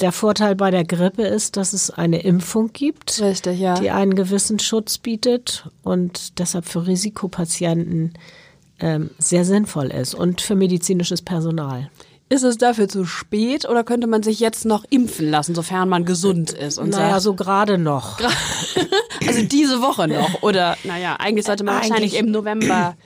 der 0.00 0.12
Vorteil 0.12 0.54
bei 0.54 0.70
der 0.70 0.84
Grippe 0.84 1.22
ist, 1.22 1.56
dass 1.56 1.72
es 1.72 1.90
eine 1.90 2.20
Impfung 2.22 2.72
gibt, 2.72 3.20
richtig, 3.20 3.58
ja. 3.58 3.74
die 3.74 3.90
einen 3.90 4.14
gewissen 4.14 4.58
Schutz 4.60 4.96
bietet 4.98 5.68
und 5.82 6.38
deshalb 6.38 6.66
für 6.66 6.86
Risikopatienten 6.86 8.14
ähm, 8.80 9.10
sehr 9.18 9.44
sinnvoll 9.44 9.88
ist 9.88 10.14
und 10.14 10.40
für 10.40 10.54
medizinisches 10.54 11.20
Personal. 11.22 11.90
Ist 12.30 12.42
es 12.42 12.58
dafür 12.58 12.88
zu 12.88 13.04
spät 13.06 13.66
oder 13.66 13.84
könnte 13.84 14.06
man 14.06 14.22
sich 14.22 14.38
jetzt 14.38 14.66
noch 14.66 14.84
impfen 14.90 15.30
lassen, 15.30 15.54
sofern 15.54 15.88
man 15.88 16.04
gesund 16.04 16.50
ist? 16.50 16.78
Und 16.78 16.90
naja, 16.90 17.10
sagt, 17.12 17.22
so 17.22 17.34
gerade 17.34 17.78
noch. 17.78 18.18
also 19.26 19.42
diese 19.44 19.80
Woche 19.80 20.08
noch. 20.08 20.42
Oder, 20.42 20.76
naja, 20.84 21.16
eigentlich 21.18 21.46
sollte 21.46 21.64
man 21.64 21.76
Eigentlich- 21.76 21.90
wahrscheinlich 21.90 22.16
im 22.18 22.30
November 22.30 22.96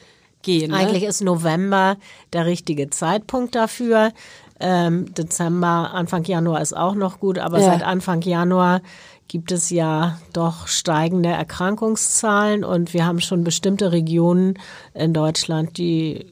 gehen. 0.43 0.73
Ne? 0.73 0.77
Eigentlich 0.77 1.05
ist 1.05 1.21
November 1.23 1.97
der 2.33 2.47
richtige 2.47 2.91
Zeitpunkt 2.91 3.55
dafür. 3.55 4.11
Ähm, 4.59 5.13
Dezember, 5.15 5.93
Anfang 5.95 6.25
Januar 6.25 6.61
ist 6.61 6.77
auch 6.77 6.95
noch 6.95 7.21
gut, 7.21 7.39
aber 7.39 7.61
Ja. 7.61 7.67
seit 7.67 7.83
Anfang 7.85 8.23
Januar 8.23 8.81
gibt 9.29 9.51
es 9.53 9.71
ja 9.71 10.19
doch 10.33 10.67
steigende 10.67 11.31
Erkrankungszahlen 11.31 12.65
und 12.65 12.93
wir 12.93 13.07
haben 13.07 13.21
schon 13.21 13.45
bestimmte 13.45 13.93
Regionen 13.93 14.59
in 14.95 15.13
Deutschland, 15.15 15.79
die 15.79 16.27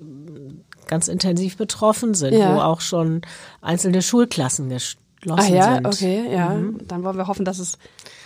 ganz 0.90 1.08
intensiv 1.08 1.56
betroffen 1.56 2.12
sind, 2.12 2.34
Ja. 2.34 2.54
wo 2.54 2.60
auch 2.60 2.82
schon 2.82 3.22
einzelne 3.62 4.02
Schulklassen 4.02 4.68
geschlossen 4.68 4.98
Ah 5.28 5.46
ja, 5.48 5.74
sind. 5.76 5.86
okay, 5.86 6.24
ja. 6.32 6.54
Dann 6.88 7.02
wollen 7.04 7.16
wir 7.16 7.26
hoffen, 7.26 7.44
dass 7.46 7.58
es 7.58 7.78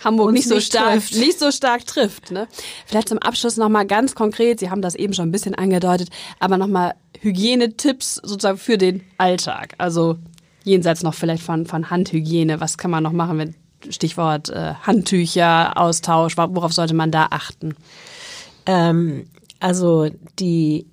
Hamburg 0.03 0.27
Uns 0.29 0.35
nicht 0.39 0.49
so 0.49 0.55
nicht 0.55 0.67
stark, 0.67 0.91
trifft. 0.93 1.15
nicht 1.17 1.39
so 1.39 1.51
stark 1.51 1.85
trifft. 1.85 2.31
Ne? 2.31 2.47
Vielleicht 2.85 3.09
zum 3.09 3.19
Abschluss 3.19 3.55
nochmal 3.57 3.85
ganz 3.85 4.15
konkret, 4.15 4.59
Sie 4.59 4.69
haben 4.69 4.81
das 4.81 4.95
eben 4.95 5.13
schon 5.13 5.29
ein 5.29 5.31
bisschen 5.31 5.55
angedeutet, 5.55 6.09
aber 6.39 6.57
nochmal 6.57 6.95
Hygienetipps 7.21 8.15
sozusagen 8.15 8.57
für 8.57 8.77
den 8.77 9.01
Alltag. 9.17 9.75
Also 9.77 10.17
jenseits 10.63 11.03
noch 11.03 11.13
vielleicht 11.13 11.43
von, 11.43 11.65
von 11.65 11.89
Handhygiene. 11.89 12.59
Was 12.59 12.77
kann 12.77 12.91
man 12.91 13.03
noch 13.03 13.11
machen, 13.13 13.37
wenn 13.37 13.55
Stichwort 13.91 14.49
äh, 14.49 14.73
Handtücher, 14.81 15.77
Austausch, 15.77 16.37
worauf 16.37 16.73
sollte 16.73 16.93
man 16.95 17.11
da 17.11 17.27
achten? 17.29 17.75
Ähm, 18.65 19.27
also 19.65 20.11
die 20.37 20.85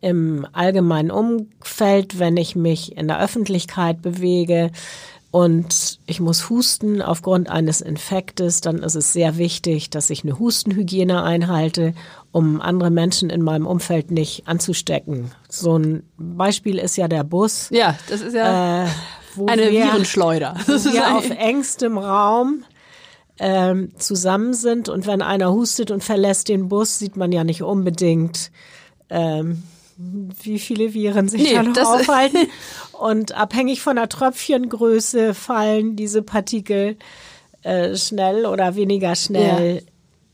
im 0.00 0.46
allgemeinen 0.52 1.10
Umfeld, 1.10 2.18
wenn 2.18 2.38
ich 2.38 2.56
mich 2.56 2.96
in 2.96 3.06
der 3.06 3.20
Öffentlichkeit 3.20 4.00
bewege 4.00 4.70
und 5.30 5.98
ich 6.06 6.20
muss 6.20 6.48
husten 6.48 7.02
aufgrund 7.02 7.50
eines 7.50 7.82
Infektes, 7.82 8.62
dann 8.62 8.78
ist 8.78 8.94
es 8.94 9.12
sehr 9.12 9.36
wichtig, 9.36 9.90
dass 9.90 10.08
ich 10.08 10.24
eine 10.24 10.38
Hustenhygiene 10.38 11.22
einhalte, 11.22 11.92
um 12.32 12.62
andere 12.62 12.90
Menschen 12.90 13.28
in 13.28 13.42
meinem 13.42 13.66
Umfeld 13.66 14.10
nicht 14.10 14.48
anzustecken. 14.48 15.30
So 15.50 15.78
ein 15.78 16.04
Beispiel 16.16 16.78
ist 16.78 16.96
ja 16.96 17.08
der 17.08 17.24
Bus. 17.24 17.68
Ja, 17.70 17.94
das 18.08 18.22
ist 18.22 18.34
ja 18.34 18.84
Äh, 18.84 18.88
eine 19.46 19.70
wir, 19.70 19.84
Virenschleuder. 19.84 20.54
Das 20.66 20.86
ist 20.86 20.98
auf 20.98 21.28
engstem 21.28 21.98
Raum 21.98 22.64
ähm, 23.38 23.92
zusammen 23.98 24.54
sind 24.54 24.88
und 24.88 25.06
wenn 25.06 25.22
einer 25.22 25.52
hustet 25.52 25.90
und 25.90 26.04
verlässt 26.04 26.48
den 26.48 26.68
Bus, 26.68 26.98
sieht 26.98 27.16
man 27.16 27.32
ja 27.32 27.44
nicht 27.44 27.62
unbedingt, 27.62 28.50
ähm, 29.10 29.62
wie 29.96 30.58
viele 30.58 30.94
Viren 30.94 31.28
sich 31.28 31.42
Nee, 31.42 31.54
da 31.54 31.62
noch 31.62 31.76
aufhalten. 31.76 32.48
Und 32.92 33.32
abhängig 33.32 33.80
von 33.80 33.96
der 33.96 34.08
Tröpfchengröße 34.08 35.34
fallen 35.34 35.94
diese 35.94 36.22
Partikel 36.22 36.96
äh, 37.62 37.94
schnell 37.96 38.46
oder 38.46 38.74
weniger 38.74 39.14
schnell 39.14 39.84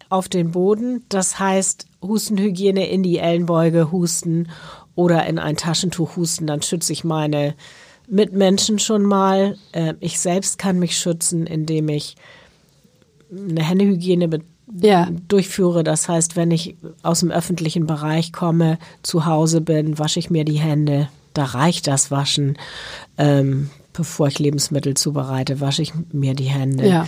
auf 0.08 0.28
den 0.28 0.52
Boden. 0.52 1.04
Das 1.08 1.38
heißt, 1.38 1.86
Hustenhygiene 2.02 2.88
in 2.88 3.02
die 3.02 3.18
Ellenbeuge 3.18 3.92
husten 3.92 4.48
oder 4.94 5.26
in 5.26 5.38
ein 5.38 5.56
Taschentuch 5.56 6.16
husten, 6.16 6.46
dann 6.46 6.62
schütze 6.62 6.92
ich 6.92 7.04
meine 7.04 7.54
Mitmenschen 8.08 8.78
schon 8.78 9.02
mal. 9.02 9.56
Äh, 9.72 9.94
ich 10.00 10.18
selbst 10.20 10.58
kann 10.58 10.78
mich 10.78 10.98
schützen, 10.98 11.46
indem 11.46 11.88
ich 11.88 12.16
eine 13.32 13.62
Händehygiene 13.62 14.28
Ja. 14.72 15.08
durchführe. 15.28 15.84
Das 15.84 16.08
heißt, 16.08 16.36
wenn 16.36 16.50
ich 16.50 16.76
aus 17.02 17.20
dem 17.20 17.30
öffentlichen 17.30 17.86
Bereich 17.86 18.32
komme, 18.32 18.78
zu 19.02 19.26
Hause 19.26 19.60
bin, 19.60 19.98
wasche 19.98 20.18
ich 20.18 20.30
mir 20.30 20.44
die 20.44 20.58
Hände. 20.58 21.08
Da 21.34 21.44
reicht 21.44 21.86
das 21.86 22.10
Waschen. 22.10 22.58
Ähm, 23.18 23.70
bevor 23.92 24.28
ich 24.28 24.38
Lebensmittel 24.38 24.94
zubereite, 24.94 25.60
wasche 25.60 25.82
ich 25.82 25.92
mir 26.12 26.34
die 26.34 26.44
Hände. 26.44 26.88
Ja. 26.88 27.06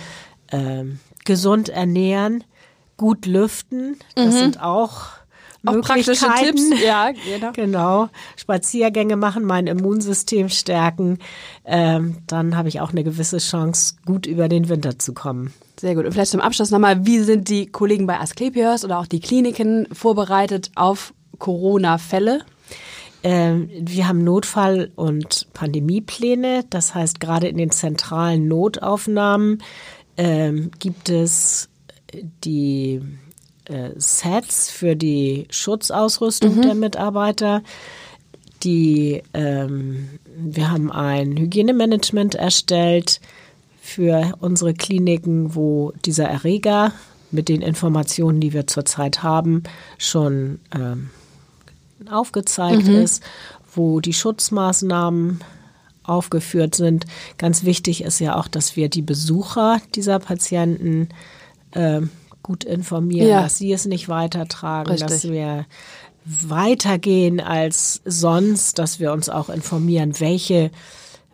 Ähm, 0.50 0.98
gesund 1.24 1.68
ernähren, 1.68 2.44
gut 2.96 3.26
lüften, 3.26 3.96
das 4.14 4.38
sind 4.38 4.60
auch, 4.62 5.06
Mhm. 5.64 5.68
Auch 5.68 5.80
praktische 5.82 6.26
Möglichkeiten. 6.26 6.56
Tipps. 6.70 6.82
Ja, 6.84 7.10
genau. 7.12 7.52
Genau. 7.54 8.08
Spaziergänge 8.36 9.14
machen, 9.16 9.44
mein 9.44 9.68
Immunsystem 9.68 10.48
stärken. 10.48 11.20
Ähm, 11.64 12.16
dann 12.26 12.56
habe 12.56 12.68
ich 12.68 12.80
auch 12.80 12.90
eine 12.90 13.04
gewisse 13.04 13.38
Chance, 13.38 13.94
gut 14.04 14.26
über 14.26 14.48
den 14.48 14.68
Winter 14.68 14.98
zu 14.98 15.14
kommen. 15.14 15.52
Sehr 15.78 15.94
gut. 15.94 16.04
Und 16.04 16.12
vielleicht 16.12 16.30
zum 16.30 16.40
Abschluss 16.40 16.70
nochmal, 16.70 17.06
wie 17.06 17.20
sind 17.20 17.48
die 17.48 17.66
Kollegen 17.66 18.06
bei 18.06 18.20
Asklepios 18.20 18.84
oder 18.84 18.98
auch 18.98 19.06
die 19.06 19.20
Kliniken 19.20 19.88
vorbereitet 19.92 20.70
auf 20.74 21.14
Corona-Fälle? 21.38 22.44
Ähm, 23.24 23.70
wir 23.72 24.08
haben 24.08 24.24
Notfall- 24.24 24.90
und 24.96 25.48
Pandemiepläne. 25.52 26.64
Das 26.70 26.94
heißt, 26.94 27.20
gerade 27.20 27.48
in 27.48 27.56
den 27.56 27.70
zentralen 27.70 28.48
Notaufnahmen 28.48 29.62
ähm, 30.16 30.70
gibt 30.78 31.08
es 31.08 31.68
die 32.44 33.00
äh, 33.66 33.90
Sets 33.96 34.70
für 34.70 34.96
die 34.96 35.46
Schutzausrüstung 35.50 36.60
der 36.62 36.74
Mitarbeiter. 36.74 37.62
Die, 38.62 39.22
ähm, 39.34 40.18
wir 40.36 40.70
haben 40.70 40.92
ein 40.92 41.36
Hygienemanagement 41.36 42.34
erstellt 42.34 43.20
für 43.84 44.34
unsere 44.38 44.74
Kliniken, 44.74 45.56
wo 45.56 45.92
dieser 46.04 46.28
Erreger 46.28 46.92
mit 47.32 47.48
den 47.48 47.62
Informationen, 47.62 48.40
die 48.40 48.52
wir 48.52 48.68
zurzeit 48.68 49.24
haben, 49.24 49.64
schon 49.98 50.60
ähm, 50.72 51.10
aufgezeigt 52.08 52.86
ist, 52.86 53.24
wo 53.74 53.98
die 53.98 54.12
Schutzmaßnahmen 54.12 55.40
aufgeführt 56.04 56.76
sind. 56.76 57.06
Ganz 57.38 57.64
wichtig 57.64 58.04
ist 58.04 58.20
ja 58.20 58.36
auch, 58.36 58.46
dass 58.46 58.76
wir 58.76 58.88
die 58.88 59.02
Besucher 59.02 59.80
dieser 59.96 60.20
Patienten 60.20 61.08
ähm, 61.74 62.10
gut 62.44 62.62
informieren, 62.62 63.28
Ja. 63.28 63.42
dass 63.42 63.58
sie 63.58 63.72
es 63.72 63.84
nicht 63.84 64.08
weitertragen, 64.08 64.90
Richtig. 64.90 65.08
dass 65.08 65.24
wir 65.24 65.66
weitergehen 66.24 67.40
als 67.40 68.00
sonst, 68.04 68.78
dass 68.78 69.00
wir 69.00 69.12
uns 69.12 69.28
auch 69.28 69.48
informieren, 69.48 70.20
welche 70.20 70.70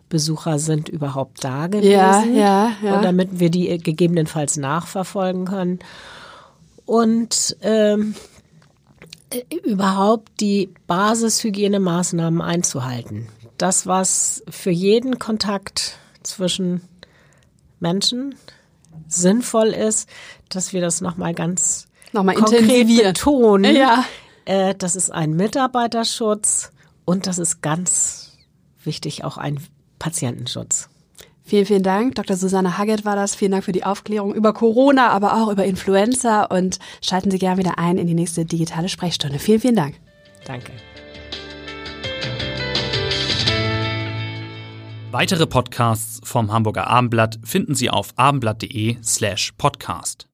Besucher 0.09 0.59
sind 0.59 0.89
überhaupt 0.89 1.43
da 1.43 1.67
gewesen. 1.67 1.89
Ja, 1.89 2.25
ja, 2.25 2.71
ja. 2.83 2.95
Und 2.95 3.03
damit 3.03 3.39
wir 3.39 3.49
die 3.49 3.77
gegebenenfalls 3.77 4.57
nachverfolgen 4.57 5.45
können. 5.45 5.79
Und 6.85 7.55
ähm, 7.61 8.15
überhaupt 9.63 10.29
die 10.39 10.73
Basishygienemaßnahmen 10.87 12.41
einzuhalten. 12.41 13.27
Das, 13.57 13.85
was 13.85 14.43
für 14.49 14.71
jeden 14.71 15.19
Kontakt 15.19 15.97
zwischen 16.23 16.81
Menschen 17.79 18.35
sinnvoll 19.07 19.67
ist, 19.67 20.09
dass 20.49 20.73
wir 20.73 20.81
das 20.81 21.01
nochmal 21.01 21.33
ganz 21.33 21.87
Nochmal 22.11 22.35
konkret 22.35 22.87
betonen. 22.87 23.75
Ja. 23.75 24.03
Äh, 24.45 24.73
das 24.75 24.95
ist 24.95 25.11
ein 25.11 25.35
Mitarbeiterschutz 25.35 26.71
und 27.05 27.27
das 27.27 27.37
ist 27.37 27.61
ganz 27.61 28.37
wichtig 28.83 29.23
auch 29.23 29.37
ein 29.37 29.59
Patientenschutz. 29.99 30.89
Vielen, 31.43 31.65
vielen 31.65 31.83
Dank. 31.83 32.13
Dr. 32.15 32.35
Susanne 32.35 32.77
Haggett 32.77 33.05
war 33.05 33.15
das. 33.15 33.33
Vielen 33.33 33.51
Dank 33.51 33.63
für 33.63 33.71
die 33.71 33.83
Aufklärung 33.83 34.35
über 34.35 34.53
Corona, 34.53 35.09
aber 35.09 35.33
auch 35.33 35.51
über 35.51 35.65
Influenza. 35.65 36.43
Und 36.43 36.77
schalten 37.01 37.31
Sie 37.31 37.39
gerne 37.39 37.57
wieder 37.57 37.79
ein 37.79 37.97
in 37.97 38.05
die 38.05 38.13
nächste 38.13 38.45
digitale 38.45 38.87
Sprechstunde. 38.87 39.39
Vielen, 39.39 39.59
vielen 39.59 39.75
Dank. 39.75 39.95
Danke. 40.45 40.71
Weitere 45.11 45.47
Podcasts 45.47 46.21
vom 46.23 46.51
Hamburger 46.51 46.85
Abendblatt 46.85 47.39
finden 47.43 47.73
Sie 47.73 47.89
auf 47.89 48.13
abendblatt.de 48.15 48.97
slash 49.03 49.53
podcast. 49.57 50.27